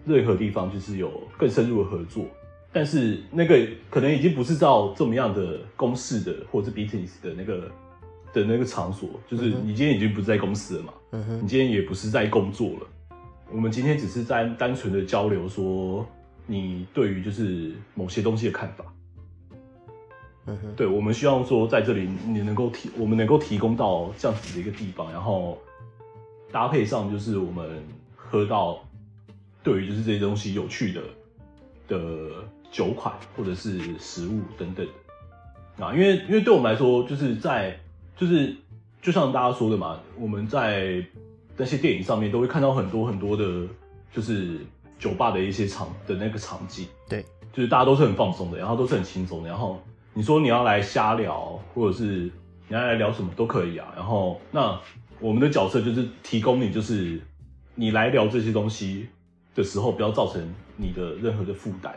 [0.06, 2.24] 任何地方，就是有更深入的合作。
[2.74, 7.70] 但是那个可能已经不是照这么样的公式的，或者是 business 的那个
[8.32, 12.86] 的那个场所，就是你今天已经不是在公司了嘛，嗯哼，你今天也不是在工作了。
[13.52, 16.04] 我们今天只是在单纯的交流，说
[16.46, 18.84] 你对于就是某些东西的看法。
[20.46, 25.56] 嗯哼，对，我们希望说在这里你能够提，我们能够提供到这样子的一个地方，然后
[26.50, 27.82] 搭配上就是我们
[28.16, 28.82] 喝到
[29.62, 31.00] 对于就是这些东西有趣的
[31.86, 32.30] 的
[32.74, 34.84] 酒款或者是食物等等
[35.78, 37.78] 的啊，因为因为对我们来说，就是在
[38.16, 38.52] 就是
[39.00, 41.00] 就像大家说的嘛，我们在
[41.56, 43.44] 那些电影上面都会看到很多很多的，
[44.12, 44.58] 就是
[44.98, 46.88] 酒吧的一些场的那个场景。
[47.08, 49.80] 对，就是大家都是很放松的，然后都是很轻松的，然后
[50.12, 52.04] 你说你要来瞎聊，或者是
[52.66, 53.92] 你要来聊什么都可以啊。
[53.94, 54.76] 然后那
[55.20, 57.20] 我们的角色就是提供你，就是
[57.76, 59.06] 你来聊这些东西
[59.54, 60.42] 的时候，不要造成
[60.76, 61.96] 你的任何的负担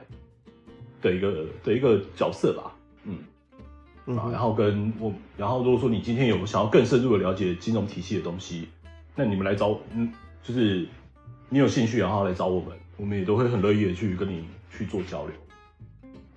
[1.02, 2.74] 的一个的一个角色吧。
[3.04, 8.68] 嗯，啊，然后跟我，然后如果说你今天有想要更深入的了解金融体系的东西，
[9.16, 10.12] 那你们来找，嗯，
[10.44, 10.88] 就是
[11.50, 15.34] 你有兴趣，然后来找我们，我们也都会很乐意的去跟你去做交流。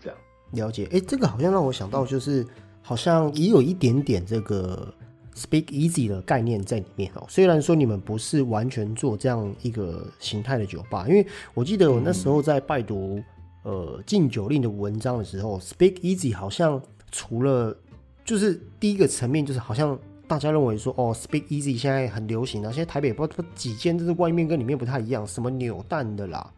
[0.00, 0.18] 这样，
[0.52, 0.88] 了解。
[0.92, 2.46] 哎，这个好像让我想到，就是
[2.82, 4.92] 好像也有一点点这个
[5.34, 7.24] speak easy 的概念在里面哦。
[7.28, 13.22] 虽然说你们不是完全做这样一个形态的酒吧，因为我记得我那时候在拜读
[13.62, 17.76] 呃禁酒令的文章的时候，speak easy 好像除了
[18.24, 19.98] 就是第一个层面，就是好像。
[20.30, 26.48] 大家认为说哦，Speak Easy 现在很流行啊，现在台北不知道几间，就是外面跟里面不太一样，什么扭蛋的啦，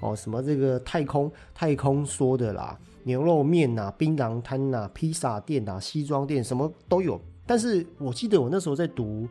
[0.00, 7.20] 哦，什么这个太空太空说的啦，牛肉面呐、槟榔摊呐、披萨店呐、西装店，什么都有。
[7.46, 9.28] 但是我记得我那时候在读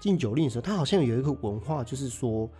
[0.00, 2.50] 禁酒令的时候，它好像有一个文化，就是说，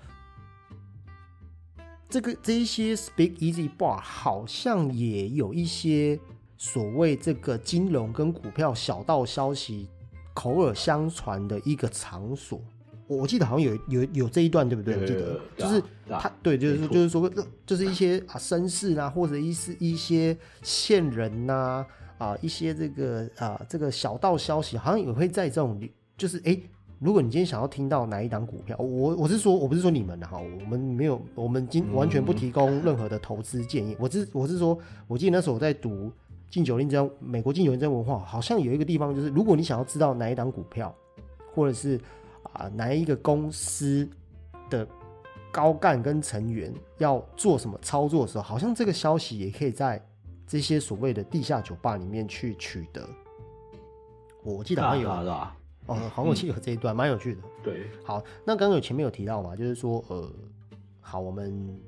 [2.09, 6.19] 这个这一些 Speak Easy Bar 好像也有一些
[6.57, 9.89] 所谓这个金融跟股票小道消息
[10.33, 12.61] 口耳相传的一个场所。
[13.09, 14.95] 我我记得好像有有有这一段，对不对？
[14.95, 17.31] 我记得就是他对，就是就是说，
[17.67, 21.85] 就是一些啊绅士啊，或者一是一些线人呐
[22.19, 25.81] 啊一些这个啊这个小道消息，好像也会在这种
[26.17, 26.57] 就是哎。
[26.99, 33.95] 如果你今天想要听到哪一档股票，我我是说，我不是说你们的哈，我们没有，我们今完全不提供任何的投资建议。
[34.01, 36.11] 我是我是说，我记得那时候我在读
[36.51, 40.95] 禁酒令这样美国禁酒令这样文化，好像有一个地方就是，如果你想要知道哪一档股票，
[41.55, 42.01] 或者是
[42.55, 44.09] 啊哪一个公司
[44.71, 44.89] 的
[45.53, 50.03] 高干跟成员要做什么操作的时候，好像这个消息也可以在
[50.47, 53.07] 这些所谓的地下酒吧里面去取得。
[54.43, 55.57] 我记得好像有啊对啊
[55.87, 57.41] 哦，好像我记得有这一段，蛮有趣的。
[57.63, 60.31] 对，好，那刚刚有前面有提到嘛，就是说，呃，
[61.01, 61.81] 好，我们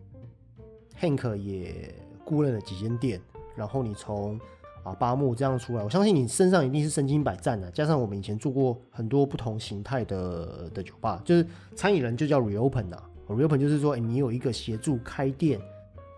[1.01, 1.95] Hank 也
[2.25, 3.21] 雇认了几间店，
[3.57, 4.39] 然后你从
[4.85, 7.71] 啊八木这样出来，我相信你身上一定是身经百战的。
[7.73, 15.61] 加上我们以前做过很多不同形态的的酒吧，就是餐饮人就叫 reopen 啊、reopen 就是说，诶你有一个协助开店，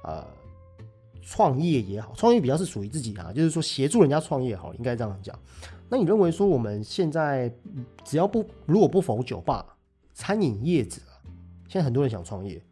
[0.04, 0.26] 呃，
[1.22, 5.38] 创业也好，创业比较是属于自己啊，就是说协助人家创业好，应该这样讲。
[5.88, 7.52] 那你认为说我们现在
[8.04, 9.64] 只要不如果不否酒吧、
[10.14, 11.00] 餐饮业者，
[11.68, 12.62] 现在很多人想创业，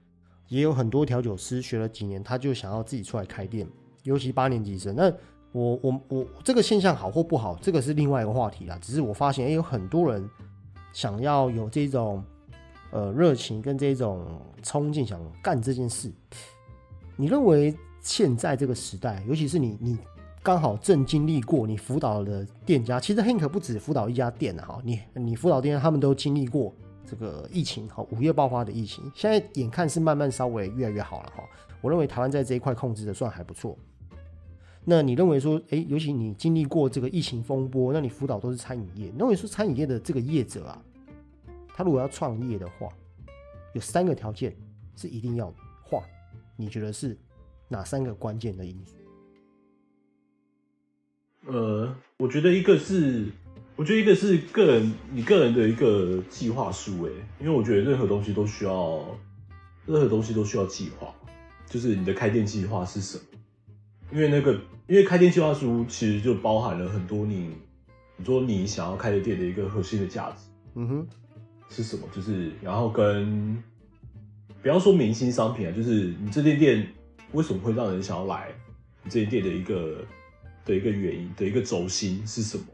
[0.48, 3.66] 也有很多调酒师学了几年，他就想要自己出来开店，
[4.04, 4.94] 尤其八年级生。
[4.94, 5.12] 那
[5.52, 8.78] 我我我这个现象好或不好，这个是另外一个话题啦。
[8.80, 10.28] 只是我发现，哎、有很多人
[10.92, 12.22] 想要有这种
[12.92, 14.26] 呃热情跟这种
[14.62, 16.12] 冲劲，想干这件事。
[17.16, 19.98] 你认为现在这个时代，尤其是你你
[20.42, 26.74] 刚好正经历过，你辅导的店家，其实 Hank 不止辅导一家店啊，哈，你你辅导店家他们都经历过
[27.04, 31.44] 这个疫情，哈，五月爆发的疫情，现在眼看是慢慢稍微越来越好了，哈。
[31.80, 33.76] 我认为台湾在这一块控制的算还不错。
[34.84, 40.82] 那你认为说，诶，尤其你经历过这个疫情风波，那你辅导都是餐饮业，你认为说餐饮业的这个业者啊，
[41.74, 42.88] 他如果要创业的话，
[43.74, 44.56] 有三个条件
[44.96, 46.02] 是一定要的话，
[46.56, 47.16] 你觉得是
[47.68, 48.96] 哪三个关键的因素？
[51.46, 53.26] 呃，我觉得一个是，
[53.76, 57.10] 我觉得一个是个人你个人的一个计划书，哎，
[57.40, 59.04] 因为我觉得任何东西都需要，
[59.86, 61.14] 任何东西都需要计划，
[61.66, 63.24] 就是你的开店计划是什么？
[64.10, 64.52] 因为那个，
[64.86, 67.52] 因为开店计划书其实就包含了很多你，
[68.16, 71.08] 你说你想要开的店的一个核心的价值嗯哼，
[71.68, 72.08] 是什么？
[72.14, 73.62] 就是然后跟
[74.60, 76.86] 不要说明星商品啊，就是你这间店
[77.32, 78.48] 为什么会让人想要来
[79.02, 80.04] 你这一店的一个
[80.64, 82.64] 的一个原因的一个轴心是什么？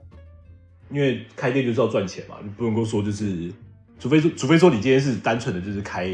[0.90, 3.50] 因为开店就是要赚钱嘛，你不能够说就是，
[3.98, 6.10] 除非说除非说你今天是单纯的就是开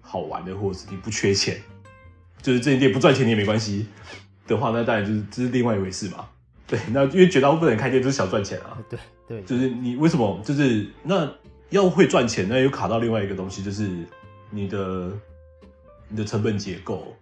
[0.00, 1.56] 好玩的，或者是你不缺钱，
[2.42, 3.86] 就是这一店不赚钱你也没关系
[4.46, 6.28] 的话，那当然就是这是另外一回事嘛。
[6.66, 8.98] 对，那因为绝大部分人开店都是想赚钱啊，对
[9.28, 11.32] 对，就是你为什么就是那
[11.70, 13.88] 要会赚钱，那又卡到另外一个东西，就是
[14.50, 15.12] 你的
[16.08, 17.16] 你的成本结构，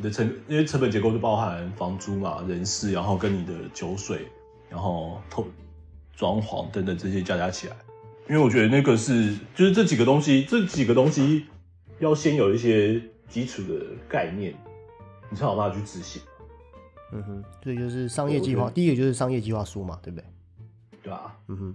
[0.00, 4.26] 你的成因为成本结构就包含房租嘛、人事，然后跟你的酒水，
[4.70, 5.46] 然后透
[6.16, 7.76] 装潢等等这些加加起来，
[8.26, 11.44] 因为我觉得那个是就是这几个东西，这几个东西
[11.98, 12.98] 要先有一些
[13.28, 14.54] 基础的概念，
[15.28, 16.22] 你才有办法去执行，
[17.12, 20.24] 嗯哼，这就是商业计划，第一个就是商业计划书嘛，对不对？
[21.02, 21.74] 对啊、嗯哼，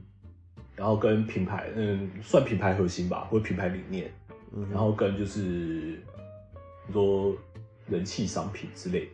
[0.76, 4.12] 然后跟品牌，嗯，算品牌核心吧，或品牌理念，
[4.52, 6.02] 嗯，然后跟就是
[6.88, 7.36] 很多
[7.88, 9.12] 人气商品之类的。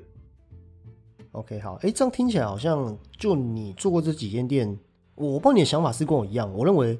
[1.33, 4.77] OK，好，哎，这样听起来好像就你做过这几间店，
[5.15, 6.99] 我不知道你的想法是跟我一样，我认为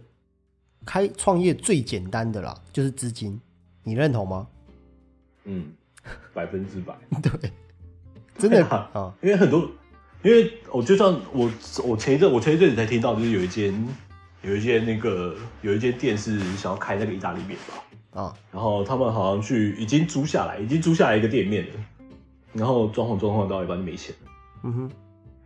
[0.85, 3.39] 开创业最简单的啦，就是资金，
[3.83, 4.47] 你认同吗？
[5.43, 5.73] 嗯，
[6.33, 6.95] 百分之百。
[7.21, 7.51] 对，
[8.37, 9.69] 真的啊啊，因为很多，
[10.23, 11.51] 因为我就像我
[11.83, 13.87] 我前一阵我前一阵子才听到，就是有一间
[14.43, 21.73] 有一间那个有一间店是想要开那个意大利面吧，啊，然后他们好像去已经租下来，已经租下来一个店面了，
[22.53, 24.31] 然后装潢装潢到一半就没钱了，
[24.63, 24.91] 嗯哼，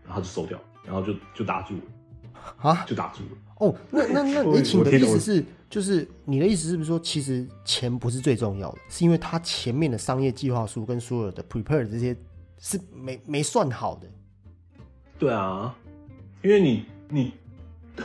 [0.05, 1.81] 然后就收掉，然后就就打住了，
[2.57, 3.29] 啊，就打住了。
[3.59, 12.15] 哦，那那那 你请的意思是，就是你的意思是不是说，其实钱不是最重要的，是因为他前面的商业计划书跟所有的 prepare 这些
[12.59, 14.07] 是没没算好的，
[15.17, 15.73] 对啊，
[16.43, 17.31] 因为你你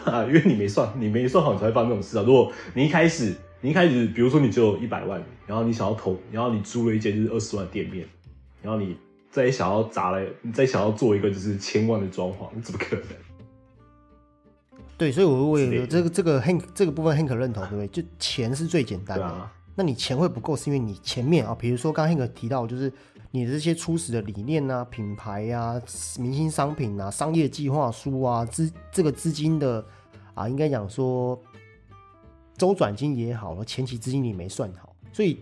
[0.04, 2.22] 啊， 因为你没算，你没算好，你才会发生这种事啊。
[2.24, 8.06] 如果你一开始，你一开始，比如说你只有一百万，然后你想要投，然后你租了一间就是二十万的店面，
[8.62, 8.96] 然后你
[9.30, 13.04] 再想要砸了，你再想要做一个就是千万的装潢，怎么可能？
[14.96, 17.88] 对，所以我我也有这个这个 Hank 这个部分 Hank 认同，对不对？
[17.88, 22.92] 就钱是最简单的，对啊，那你钱会不够，是因为你前面啊，比如说刚刚 Hank 提到，就是
[23.30, 25.80] 你的这些初始的理念啊、品牌啊、
[26.18, 29.84] 明星商品啊、商业计划书啊、资这个资金的
[30.34, 31.40] 啊，应该讲说
[32.61, 35.38] 周转金也好，前期资金你没算好，所以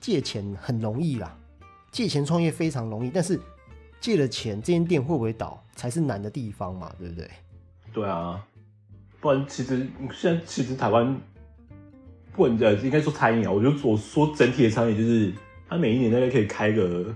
[0.00, 1.36] 借钱很容易啦，
[1.90, 3.38] 借钱创业非常容易，但是
[4.00, 7.30] 借了钱，这间店会不会倒才是难的地方嘛，对不对？
[7.92, 8.42] 对啊，
[9.20, 11.14] 不然其实现在其实台湾，
[12.32, 15.30] 不管呃应该说餐饮啊，我觉得我说整体的餐饮就是，
[15.68, 17.14] 它每一年大概可以开个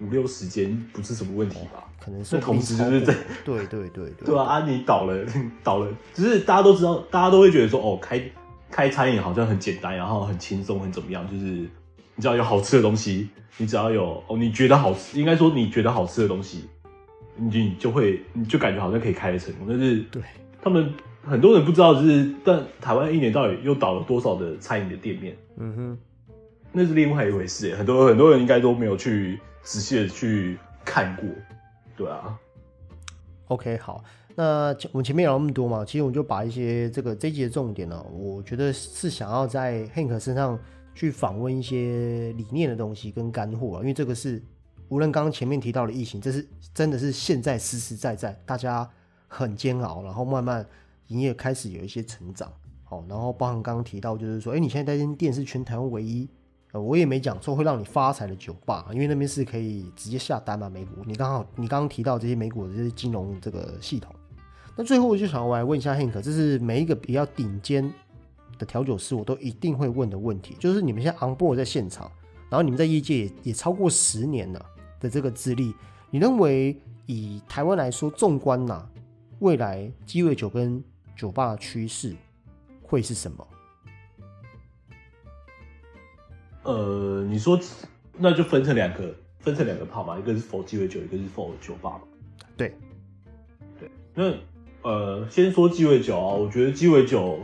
[0.00, 1.86] 五六十间，不是什么问题吧？
[2.06, 3.12] 可能是那同时就是在
[3.44, 5.26] 对对对对 对啊，啊你倒了
[5.64, 8.22] 倒了，只是大家都知道，大家都会觉得说，哦，开
[8.70, 16.66] 开餐饮好像很简单，然后很轻松，很怎么样，就是你只要有好吃的东西，你只要有哦，你觉得好吃，应该说你觉得好吃的东西，
[17.34, 20.22] 你就你就会你就感觉好像可以开得成功，但是对，
[20.62, 20.94] 他们
[21.24, 25.98] 很多人不知道，就是但台湾一年到底又倒了多少的餐饮的店面，嗯哼。
[26.78, 27.74] 那是另外一回事耶。
[27.74, 31.26] 很多很多人应该都没有去仔细的去看过，
[31.96, 32.38] 对啊
[33.48, 40.58] ，OK，好，那我们前面聊那么多嘛，其实我们就把一些这个这一集的重点呢、我觉得是想要在 Hank 身上
[40.94, 44.42] 去访问一些理念的东西跟干货啊，因为这个是
[44.88, 48.86] 无论刚刚前面提到的疫情，这是真的是现在实实在在大家
[49.26, 50.66] 很煎熬，然后慢慢
[51.08, 52.52] 营业开始有一些成长，
[52.84, 56.28] 好，然后包含刚刚提到就是说，哎，你现在这间店是全台湾唯一。
[56.80, 61.02] 我也没讲说会让你发财的酒吧，因为那边是可以直接下单嘛，美股。
[61.04, 64.14] 你刚好你刚刚提到这些美股的这些金融这个系统，
[64.76, 67.92] 那最后我就想要来问一下 Hank，这是每一个比较顶尖
[68.58, 72.10] 的调酒师，我都一定会问的问题，就是你们现在 on board 在现场，
[72.48, 74.66] 然后你们在业界也也超过十年了
[75.00, 75.74] 的这个资历，
[76.10, 78.88] 你认为以台湾来说，纵观呐、
[79.38, 80.82] 未来鸡尾酒跟
[81.14, 82.14] 酒吧的趋势
[82.82, 83.46] 会是什么？
[86.66, 87.58] 呃，你说
[88.18, 92.00] 那就分成两个，分成两个泡嘛，一个是否鸡尾酒，一个是否酒吧嘛。
[92.56, 92.74] 对，
[93.78, 94.32] 对，那
[94.82, 97.38] 呃，先说鸡尾酒啊，我觉得鸡尾酒，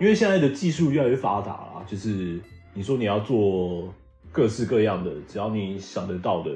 [0.00, 2.40] 因为现在的技术越来越发达了，就是
[2.74, 3.94] 你说你要做
[4.32, 6.50] 各式各样的，只要你想得到的，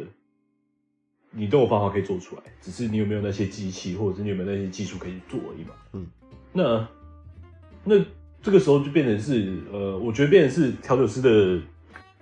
[1.31, 5.75] 你都有方法可以做出来，只是你有没有那些机器，或者是你有没有那些技术可以做而已嘛。
[5.93, 6.07] 嗯，
[6.53, 6.89] 那
[7.85, 8.05] 那
[8.43, 11.63] 这个时候就变成是，呃，我觉得变成是调酒师的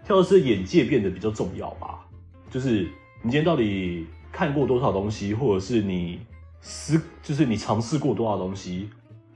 [0.05, 2.07] 调酒师的眼界变得比较重要吧。
[2.51, 2.83] 就是
[3.23, 6.19] 你今天到底看过多少东西，或者是你
[6.61, 8.89] 思，就是你尝试过多少东西。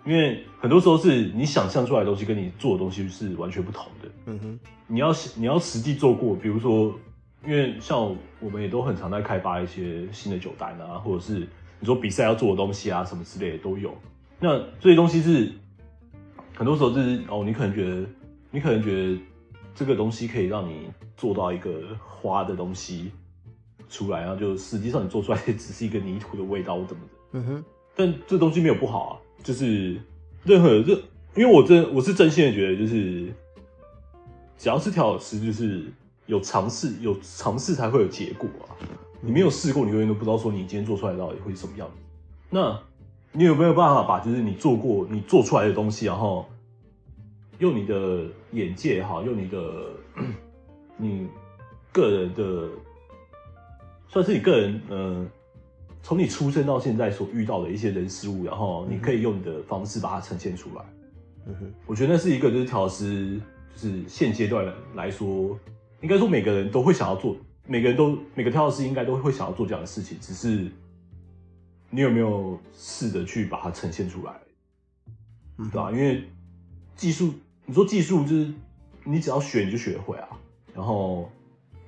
[0.04, 4.08] 因为很多时候是你想象出来的东西跟你做的东西是完全不同的。
[4.26, 6.94] 嗯哼，你要你要实际做过，比如说，
[7.46, 11.48] 因为像我们也都很常在开发一些新的酒单啊，或者是
[11.80, 13.96] 你说比赛要做的东西啊，什么之类的都有。
[14.38, 15.50] 那这些东西是
[16.54, 18.06] 很多时候就是哦，你可能觉得
[18.50, 19.18] 你可能觉得
[19.74, 23.10] 这个东西可以让你做到一个花的东西
[23.88, 27.08] 出来，然后就实际上你做出来只是一个泥土的味道或怎么的。
[27.32, 27.64] 嗯哼，
[27.96, 29.12] 但这东西没有不好啊，
[29.42, 30.00] 就是
[30.44, 30.88] 任何任，
[31.34, 33.32] 因为我真我是真心的觉得，就是
[34.56, 35.84] 只要是调酒师，就是
[36.26, 38.76] 有尝试，有尝试才会有结果啊。
[39.20, 41.94] 你没有试过，你永远都不知道说你今天做出来到底会是什么样子。
[42.50, 42.78] 那
[43.32, 46.46] 你有没有办法把就是你做过、你做出来的东西，然后
[47.58, 49.90] 用你的眼界也好，用你的
[50.96, 51.28] 你
[51.92, 52.68] 个人的，
[54.08, 55.26] 算是你个人呃，
[56.02, 60.84] 从你出生到现在所遇到的一些人事物，然后你可以用你的方式把它呈现出来。
[61.46, 63.40] 嗯哼，我觉得那是一个就是调师，
[63.76, 65.58] 就是现阶段来说，
[66.00, 67.36] 应该说每个人都会想要做，
[67.66, 70.70] 每个人都每个调师应该都会想要做这样的事情，只是
[71.90, 74.32] 你有没有试着去把它呈现出来，
[75.58, 76.24] 嗯对吧、因为
[76.96, 77.34] 技术，
[77.66, 78.52] 你说技术就是
[79.04, 80.28] 你只要学你就学会啊，
[80.74, 81.30] 然后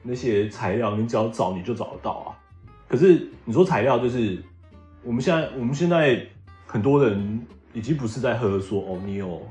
[0.03, 2.37] 那些材料你只要找你就找得到啊。
[2.89, 4.43] 可是你说材料就是
[5.03, 6.25] 我们现在我们现在
[6.67, 9.43] 很多人已经不是在喝说哦，你有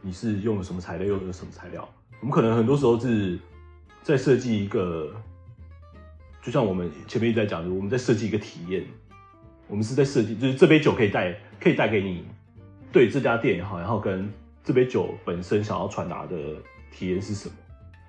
[0.00, 1.88] 你是用了什么材料，用了什么材料。
[2.20, 3.38] 我们可能很多时候是
[4.02, 5.12] 在设计一个，
[6.40, 8.84] 就像我们前面一直在讲的，我们在设计一个体验。
[9.68, 12.26] 我们是在设计，就是这杯酒可以带可以带给你
[12.92, 14.30] 对这家店也好，然后跟
[14.64, 16.36] 这杯酒本身想要传达的
[16.90, 17.54] 体验是什么。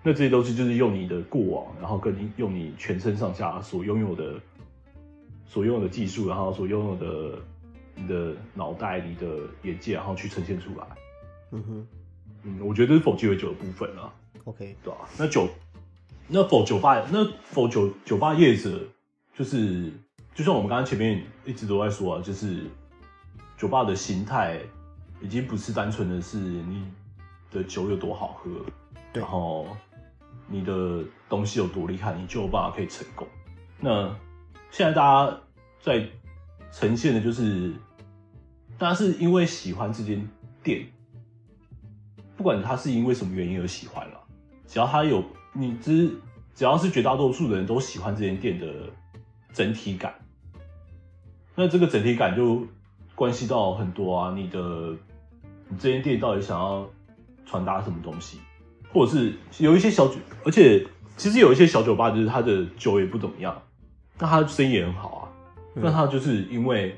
[0.04, 4.40] 那这些东西就是用你的过往，然后跟你用你全身上下所拥有的、
[5.46, 7.40] 所拥有的技术，然后所拥有的
[7.96, 10.86] 你的脑袋、你的眼界，然后去呈现出来。
[11.52, 11.88] 嗯哼
[12.44, 15.48] 嗯，我觉得这是否鸡尾酒的部分啊，，OK，对吧、那酒，
[16.28, 18.82] 那否酒吧，那否酒酒吧业者，
[19.34, 19.90] 就是
[20.36, 22.66] 就像我们刚刚前面一直都在说啊，就是
[23.58, 24.60] 酒吧的形态
[25.24, 26.84] 已经不是单纯的是你
[27.50, 28.52] 的酒有多好喝，
[29.14, 29.66] 然后
[30.48, 33.26] 你的东西有多厉害，你就有办法可以成功。
[33.80, 34.14] 那
[34.70, 35.40] 现在大家
[35.82, 36.06] 在
[36.74, 37.74] 呈现的就是，
[38.78, 40.28] 大家是因为喜欢这间
[40.62, 40.86] 店，
[42.36, 44.20] 不管他是因为什么原因而喜欢了，
[44.68, 46.10] 只要他有你只
[46.54, 48.90] 只要是绝大多数的人都喜欢这间店的
[49.54, 50.14] 整体感，
[51.56, 52.68] 那这个整体感就
[53.16, 54.94] 关系到很多啊，你的
[55.74, 56.88] 你这间店到底想要
[57.48, 58.38] 传达什么东西，
[58.94, 60.86] 或者是有一些小酒，而且
[61.18, 63.60] 其实有一些小酒吧就是他的酒也不怎么样，
[64.20, 65.24] 那他生意也很好啊，
[65.74, 66.96] 那他就是因为，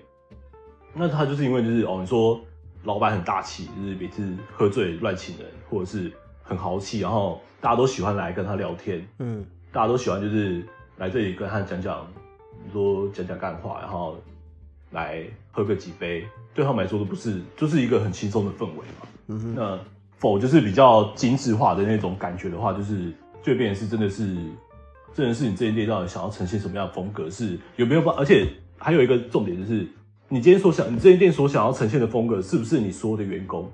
[0.93, 2.41] 那他就是因为就是哦，你说
[2.83, 6.11] 老板很大气，就是每次喝醉乱请人，或者是
[6.43, 9.45] 很豪气，然后大家都喜欢来跟他聊天，嗯。
[9.71, 10.65] 大家都喜欢就是
[10.95, 12.07] 来这里跟他讲讲，
[12.65, 14.17] 你说讲讲干话，然后
[14.91, 19.53] 来喝个几杯，对他们来说都不是，就是一个很轻松的氛围嘛。
[19.55, 19.79] 那
[20.17, 23.11] 否就是比较精致化的那种感觉的话，就是
[23.43, 24.35] 就会变成是真的是，
[25.13, 28.15] 真的是你这一店到底想要呈现什么样的风格，是有没有办？
[28.15, 29.87] 而且还有一个重点就是，
[30.29, 33.69] 你今天所想，你这一店所想要呈现的风格，是不是你所有的员工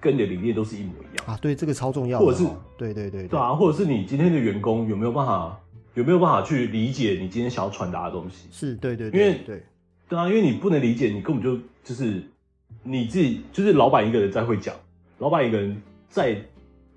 [0.00, 1.26] 跟你的理念都是一模一样？
[1.26, 5.58] 啊，对，这个超重要的哦，或者是对对对对啊，或者是你今天的员工有没有办法，
[5.94, 8.48] 有没有办法去理解你今天想要传达的东西？
[8.50, 9.62] 是，对对因为对
[10.08, 12.22] 对，啊，因为你不能理解，你根本就就是
[12.82, 14.74] 你自己，就是老板一个人在会讲，
[15.18, 16.36] 老板一个人再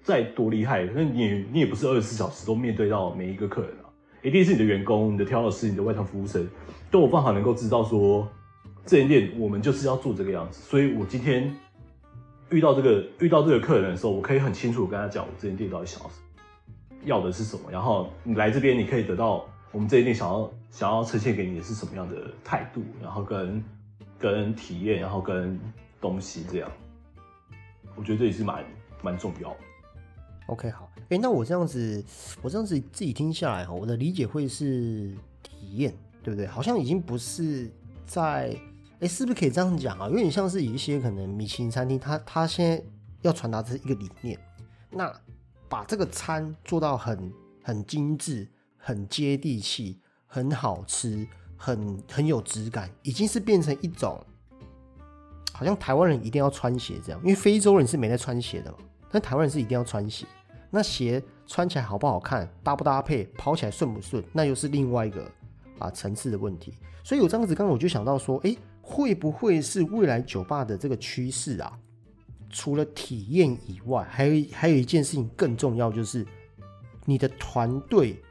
[0.02, 3.90] 再多厉害，那你你也不是二十四小时都面对到每一个客人啊，
[4.22, 6.48] 一定是你的员工、你的调酒师、你的外场服务生
[6.92, 8.28] 都有办法能够知道说，
[8.86, 11.56] 这间店我们就是要做这个样子，所以我今天
[12.52, 23.64] 遇到这个遇到这个客人的时候，我可以很清楚跟他讲，我这间店到底想要什么，要的是什么，然后你来这边你可以得到我们这一店想要想要呈现给你的是什么样的态度，然后跟
[24.18, 25.60] 跟体验，然后跟
[26.02, 26.72] 东西这样，
[27.96, 28.66] 我觉得这也是蛮
[29.02, 29.58] 蛮重要的。
[30.48, 32.04] OK，好，哎、那我这样子，
[32.42, 35.94] 我这样子自己听下来哈，我的理解会是体验，
[36.24, 36.48] 对不对？
[36.48, 37.70] 好像已经不是
[38.08, 38.58] 在，
[39.00, 40.10] 哎、是不是可以这样讲啊？
[40.10, 42.84] 有点像是有一些可能米其林餐厅，它它现在
[43.22, 44.40] 要传达的是一个理念，
[44.90, 45.14] 那
[45.68, 47.32] 把这个餐做到很
[47.64, 48.48] 很精致、
[48.80, 54.20] 很接地气、很好吃、很很有质感，已经是变成一种，
[55.54, 58.78] 好像台湾人一定要穿鞋这样，因为非洲人是没在穿鞋的嘛，
[59.12, 60.26] 但台湾人是一定要穿鞋。
[60.72, 65.30] 那鞋穿起来好不好看，搭不搭配，跑起来顺不顺，那又是另外一个
[65.80, 66.74] 啊层次的问题。
[67.04, 71.78] 所以有这样子，刚刚我就想到说，诶，会不会是未来酒吧的这个趋势啊？
[72.52, 76.26] 除了体验以外，还有还有一件事情更重要，就是
[77.06, 78.22] 你的团队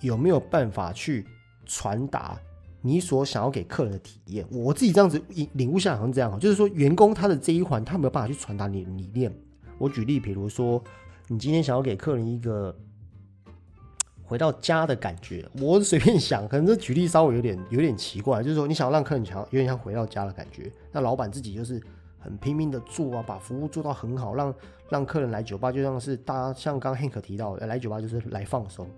[0.00, 1.26] 有没有办法去
[1.64, 2.38] 传达
[2.80, 4.46] 你所想要给客人的体验？
[4.50, 9.32] 我自己这样子领领悟下来好像这样，就是说员工他的这一环，他没有办法去传达你的理念。
[9.78, 10.82] 我举例，比如说
[11.26, 12.74] 你今天想要给客人一个
[14.22, 21.82] 回到家的感觉，我随便想，可能这举例稍微有点有点奇怪，就是说你想要让客人想要有点像回到家的感觉，那老板自己就是
[22.18, 24.54] 很拼命的做啊，把服务做到很好，让
[24.88, 28.88] 让客人来酒吧就像是大家像刚刚 Hank 提到，来酒吧就是来放松。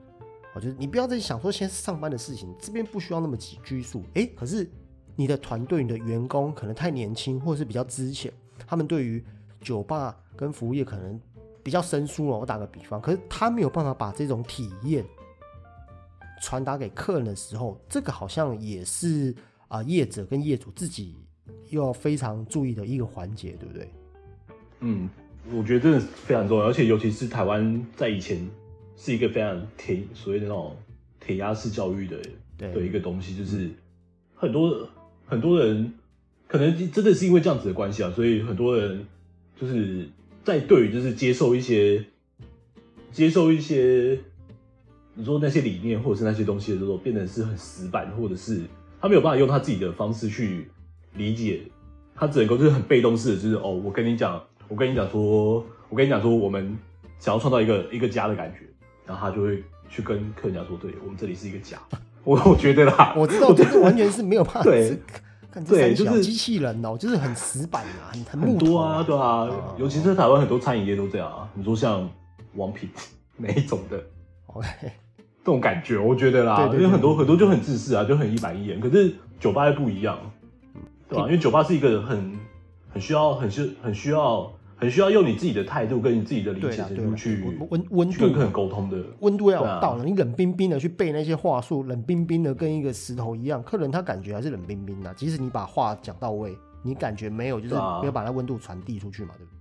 [0.55, 4.03] 我就是你不要再想说现在是上班的事情，这边不需要那么拘拘束。
[4.15, 4.69] 诶，可是
[5.17, 8.33] 你的团队、你的员工可能太年轻，或者是比较资浅，
[8.67, 9.25] 他们对于
[9.61, 11.21] 酒吧跟服务业可能
[11.63, 12.39] 比较生疏了。
[12.39, 15.05] 我打个比方，可是他没有办法把这种体验
[16.43, 19.35] 传达给客人的时候，这个好像也是
[19.69, 21.17] 啊、业者跟业主自己
[21.69, 23.89] 又要非常注意的一个环节，对不对？
[24.81, 25.09] 嗯，
[25.53, 28.51] 我觉得真的非常重要，而且尤其是台湾在以前
[29.03, 30.77] 是一个非常铁所谓的那种
[31.19, 32.19] 铁压式教育的
[32.59, 32.71] 对。
[32.75, 33.71] 的一个东西，就是
[34.35, 34.87] 很多
[35.25, 35.91] 很多人
[36.47, 39.07] 可能真的是因为这样子的关系啊，所以很多人
[39.59, 40.07] 就是
[40.45, 42.05] 在对于就是接受一些
[43.11, 44.19] 接受一些
[45.15, 48.61] 你说那些理念或者是那些东西的时候，变得是很死板，或者是
[49.01, 50.67] 他没有办法用他自己的方式去
[51.15, 51.63] 理解，
[52.15, 56.77] 他只能够就是很被动式的，就是哦，我跟你讲，我跟你讲说，我跟你讲说，我们
[57.19, 58.61] 想要创造一个一个家的感觉，
[59.11, 61.79] 然后他就会去跟客人家说，对我们这里是一个假。
[62.23, 64.63] 我我觉得啦，我知道，这个完全是没有怕。
[64.63, 64.97] 对，
[65.51, 71.49] 看这三对就是机器人哦，就是很死板啊，很很很多啊，对啊嗯，尤其是台湾很多餐饮业都这样啊。
[71.55, 72.09] 你说像
[72.55, 72.89] 王品
[73.37, 74.01] 那一种的
[74.47, 78.79] OK，这种感觉，我觉得啦，因为很多很多就很自私啊，就很一板一眼。
[78.79, 80.17] 可是酒吧又不一样，
[81.09, 82.39] 对吧、因为酒吧是一个很
[82.93, 88.97] 很需要、很需、很需要、很需要用你自己的态度跟你自己的理解程度去温温温度去跟客人沟通的。
[89.21, 95.13] 温度要到了，你冷冰冰的去背那些话术，冷冰冰的跟一个石头一样，客人他感觉还是冷冰冰的。
[95.15, 99.61] 即使你把话讲到位，你感觉没有，就是没有把那温度传递出去嘛，对不对？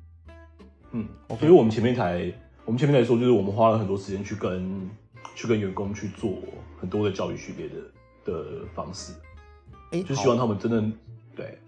[0.92, 1.08] 嗯
[1.38, 4.90] 所以我们前面才，我们前面才说，就是我们花了很多时间去跟
[5.36, 6.32] 去跟员工去做
[6.80, 9.14] 很多的教育训练的的方式，
[9.92, 10.82] 哎，就希望他们真的
[11.36, 11.60] 对。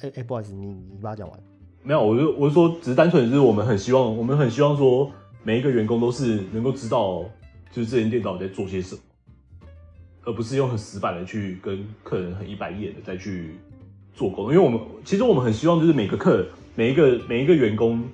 [0.00, 1.40] 哎哎，不好意思，你你把它讲完。
[1.82, 5.10] 没有，我就我是说，只是单纯就是我们很希望，我们很希望说，
[5.42, 7.22] 每一个员工都是能够知道，
[7.72, 9.00] 就是这间店到底在做些什么，
[10.24, 13.56] 而不是用很死板的去跟客人很一板一眼的再去
[14.12, 14.52] 做沟通。
[14.52, 18.04] 因为我们其实我们很希望，就是每个客、每一个每一个员工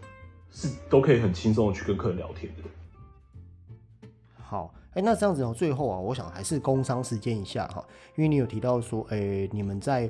[0.53, 4.09] 是都可以很轻松的去跟客人聊天的。
[4.37, 7.85] 好，哎，那这样子哦，最后啊，我想还是工商时间一下哈，
[8.15, 10.09] 因为你有提到说，哎，你们在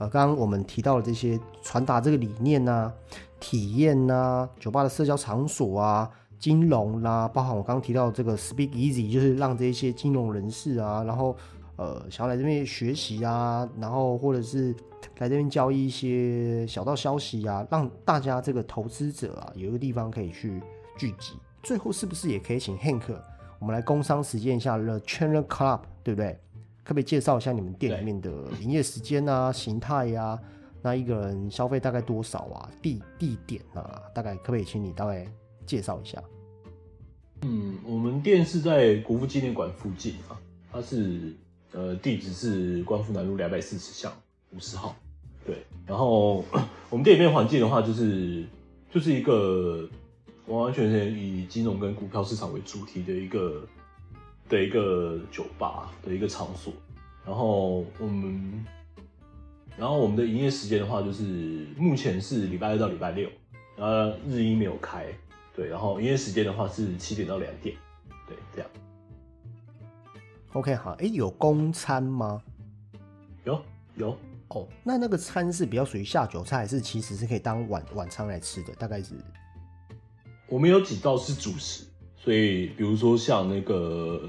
[0.00, 2.90] 呃，刚刚我们提到的这些传达这个理念呐、
[3.38, 11.36] 体验呐、酒吧的社交场所啊、金融啦、包含我刚刚提到这个 Speak Easy，就是让这些金融人士啊，然后
[11.76, 14.74] 呃，想要来这边学习啊，然后或者是
[15.18, 20.62] 来这边交易一些小道消息啊，让大家这个投资者啊有一个地方可以去
[20.96, 21.34] 聚集。
[21.62, 23.02] 最后是不是也可以请 Hank
[23.58, 26.40] 我们来工商实践一下 The Channel Club，对不对？
[26.82, 30.38] 可不可以介绍一下你们店里面的营业时间啊、形态呀、
[30.82, 32.70] 那一个人消费大概多少啊？
[32.82, 35.26] 地地点啊，大概可不可以请你大概
[35.66, 36.22] 介绍一下？
[37.42, 40.40] 嗯，我们店是在国父纪念馆附近啊，
[40.72, 41.32] 它是
[41.72, 44.12] 呃地址是光复南路两百四十巷
[44.50, 44.94] 五十号，
[45.46, 45.56] 对。
[45.86, 46.44] 然后
[46.90, 48.44] 我们店里面环境的话，就是
[48.92, 49.88] 就是一个
[50.46, 53.66] 完完全全以金融跟股票市场为主题的一个
[54.50, 56.74] 的一个酒吧的一个场所。
[57.24, 58.66] 然后我们，
[59.78, 63.30] 然后我们的营业时间的话，就是目前是礼拜二到礼拜六，
[63.76, 65.06] 然后日一没有开。
[65.54, 67.76] 对，然后营业时间的话是七点到两点，
[68.26, 68.70] 对，这样
[70.52, 72.42] OK，好，哎，有公餐吗？
[73.44, 73.62] 有
[73.96, 74.16] 有，
[74.48, 78.72] 哦，那那个餐是比较属于下酒菜，还是其实是可以当晚晚餐来吃的？
[78.76, 79.14] 大概是
[80.48, 81.84] 我们有几道是主食，
[82.22, 84.20] 所以比如说像那个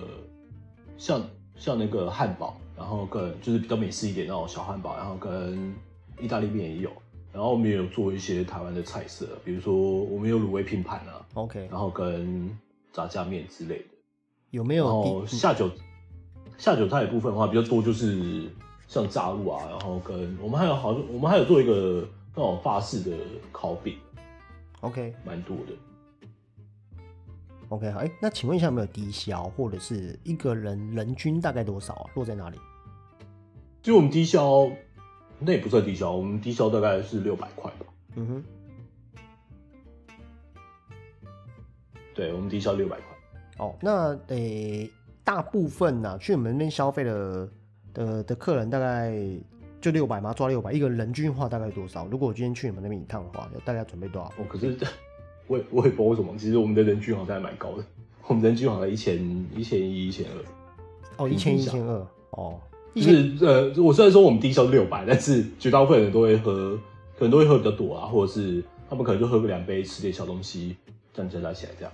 [0.98, 1.22] 像
[1.58, 5.76] 像那个汉堡，然后跟就是比较美式一点那种小汉堡，然后跟
[6.22, 6.90] 意大利面也有，
[7.34, 12.50] 然后我们也有做一些台湾的菜色，比如说我们有卤味拼盘啊，OK，然后跟
[12.94, 13.86] 炸酱面之类的。
[14.52, 15.26] 有没然有后？
[15.26, 15.70] 下酒
[16.58, 18.50] 下酒菜的部分的话，比较多就是
[18.88, 23.18] 像炸物啊，然后跟我们还有好像我们还有做一个那种法式的
[23.52, 23.98] 烤饼
[24.80, 25.74] ，OK 蛮多的。
[27.72, 32.12] OK，好，哎，那请问一下有没有低消，或者是一个人人均大概多少啊？
[32.16, 32.58] 落在哪里？
[33.82, 34.70] 其实我们低消
[35.40, 37.86] 那也不算低消，我们低消大概是六百块吧。
[38.16, 38.44] 嗯哼，
[42.14, 43.06] 对，我们低消六百块。
[43.66, 44.92] 哦，那诶、
[45.24, 47.50] 大部分呢、去你们那边消费的
[47.94, 49.16] 的的客人大概
[49.80, 50.34] 就六百吗？
[50.34, 52.06] 抓六百，一个人均话大概多少？
[52.08, 54.28] 如果我今天去你们那边一趟的话，要大概准备多少？
[54.38, 54.78] 哦，可是
[55.52, 57.84] 我也我也不知道为什么，其实我们的人均好像还蛮高的，
[58.28, 59.18] 我们人均好像一千
[59.54, 60.46] 一千一一千二。
[61.18, 62.58] 哦，一千一千二，哦，
[62.94, 66.80] 一就是呃，我虽然说我们低消六百，但是绝大部分人都会喝，
[67.18, 70.78] 可能都会喝比较多啊，或者是他们可能就喝个两杯，吃点小东西，
[71.14, 71.94] 这样加加起来这样。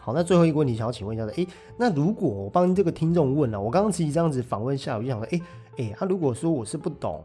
[0.00, 1.46] 好，那最后一个问题想要请问一下的，诶，
[1.76, 5.42] 那如果我帮这个听众问了、我刚刚其实这样子访问下来，我就想说，诶
[5.76, 7.22] 诶，他、如果说我是不懂，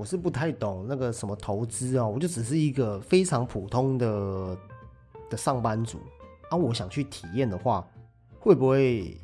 [0.00, 4.56] 我是不太懂那个什么投资啊，我就只是一个非常普通的
[5.28, 5.98] 的上班族
[6.48, 7.86] 啊，我想去体验的话，
[8.38, 9.14] 会不会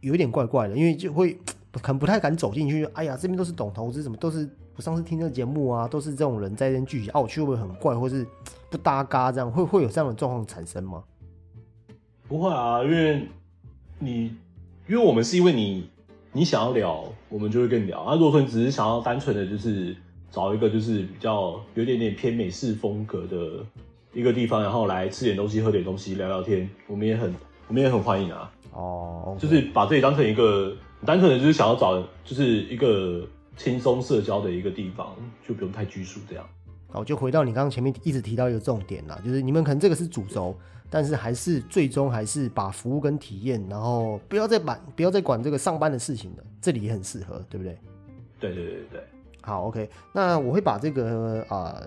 [0.00, 0.76] 有一点怪怪的？
[0.76, 1.38] 因为就会
[1.80, 2.84] 可能不太敢走进去。
[2.86, 8.26] 哎呀，这边都是懂投资，什么都是我上次听这个节目啊，都是这种人在这边聚集啊，我去会不会很怪，或是
[8.68, 9.48] 不搭嘎这样？
[9.48, 11.04] 会会有这样的状况产生吗？
[12.26, 13.28] 不会啊，因为
[14.00, 14.34] 你，
[14.88, 15.88] 因为我们是因为你，
[16.32, 18.00] 你想要聊，我们就会跟你聊。
[18.00, 19.94] 啊，如果说你只是想要单纯的就是
[20.34, 23.64] 找一个就是比较有点点偏美式风格的
[24.12, 27.32] 一个地方，然后来吃点东西、喝点东西、聊聊天，我们也很
[27.68, 28.52] 我们也很欢迎啊。
[28.72, 30.76] 哦，就是把这里当成一个
[31.06, 33.24] 单纯的，就是想要找就是一个
[33.56, 35.14] 轻松社交的一个地方，
[35.46, 36.44] 就不用太拘束这样。
[36.88, 40.56] 好，就回到你刚刚前面一直提到一个重点啦，就是你们可能这个是主轴，
[40.90, 47.78] 但是还是最终还是把服务跟体验，然后不要再管不要再管这个上班的事情了，这里也很适合，对不对？
[48.40, 49.00] 对对对对，
[49.44, 51.78] 好，OK，那我会把这个啊、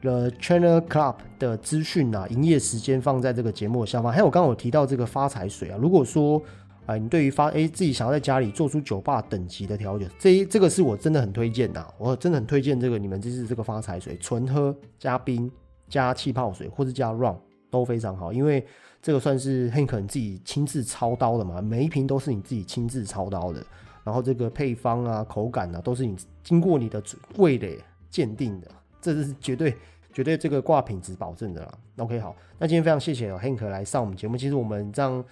[0.00, 4.10] The Channel Club 的资讯啊，营业时间放在这个节目的下方。
[4.10, 6.42] 还有刚刚我提到这个发财水啊，如果说
[6.86, 15.50] 啊、你对于发哎自己想要在家里做出酒吧等级的调酒，这一这个是我真的很推荐呐，我真的很推荐这个你们这是这个发财水，纯喝加冰
[15.88, 17.36] 加气泡水或是加 rum
[17.72, 18.64] 都非常好，因为
[19.02, 23.60] 这个算是 Hank 自己亲自操刀的嘛，每一瓶都是你自己亲自操刀的。
[24.06, 27.02] 然后这个配方啊、口感啊，都是你经过你的
[27.38, 27.76] 味蕾
[28.08, 28.68] 鉴定的，
[29.02, 29.76] 这是绝对
[30.12, 31.78] 绝对这个挂品质保证的啦。
[31.96, 34.36] OK，好，那今天非常谢谢哦 Hank 来上我们节目。
[34.36, 35.24] 其实我们这样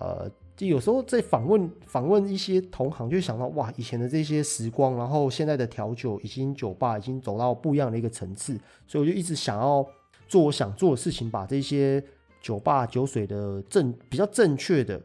[0.00, 8.58] 呃，就有时候在访问访问一些同行，就想到哇，以前的这些时光，然后现在的调酒已经酒吧已经走到不一样的一个层次，
[8.88, 9.86] 所以我就一直想要
[10.26, 12.02] 做我想做的事情，把这些
[12.42, 15.00] 酒吧酒水的正比较正确的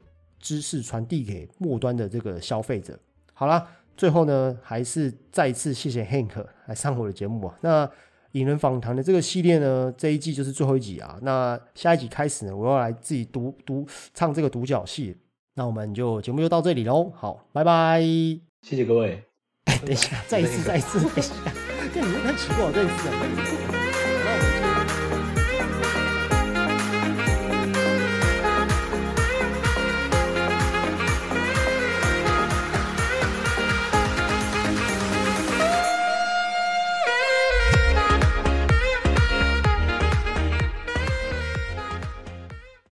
[0.46, 2.98] 知识传递给末端的这个消费者。
[3.34, 3.68] 好啦，
[3.98, 7.58] 最后呢，还是再一次谢谢 Hank 来上我的节目啊。
[7.62, 7.89] 那
[8.34, 11.18] 引人访谈的这个系列呢，这一季就是最后一集啊。
[11.24, 15.18] 那下一集开始呢，我要来自己独独唱这个独角戏。
[15.56, 17.12] 那我们就节目就到这里喽。
[17.16, 18.02] 好，拜拜。
[18.62, 19.24] 谢谢各位。
[19.82, 21.34] 等一下，再一次，再一次，等一下，
[21.91, 23.74] 这你们太奇怪了，再一次啊。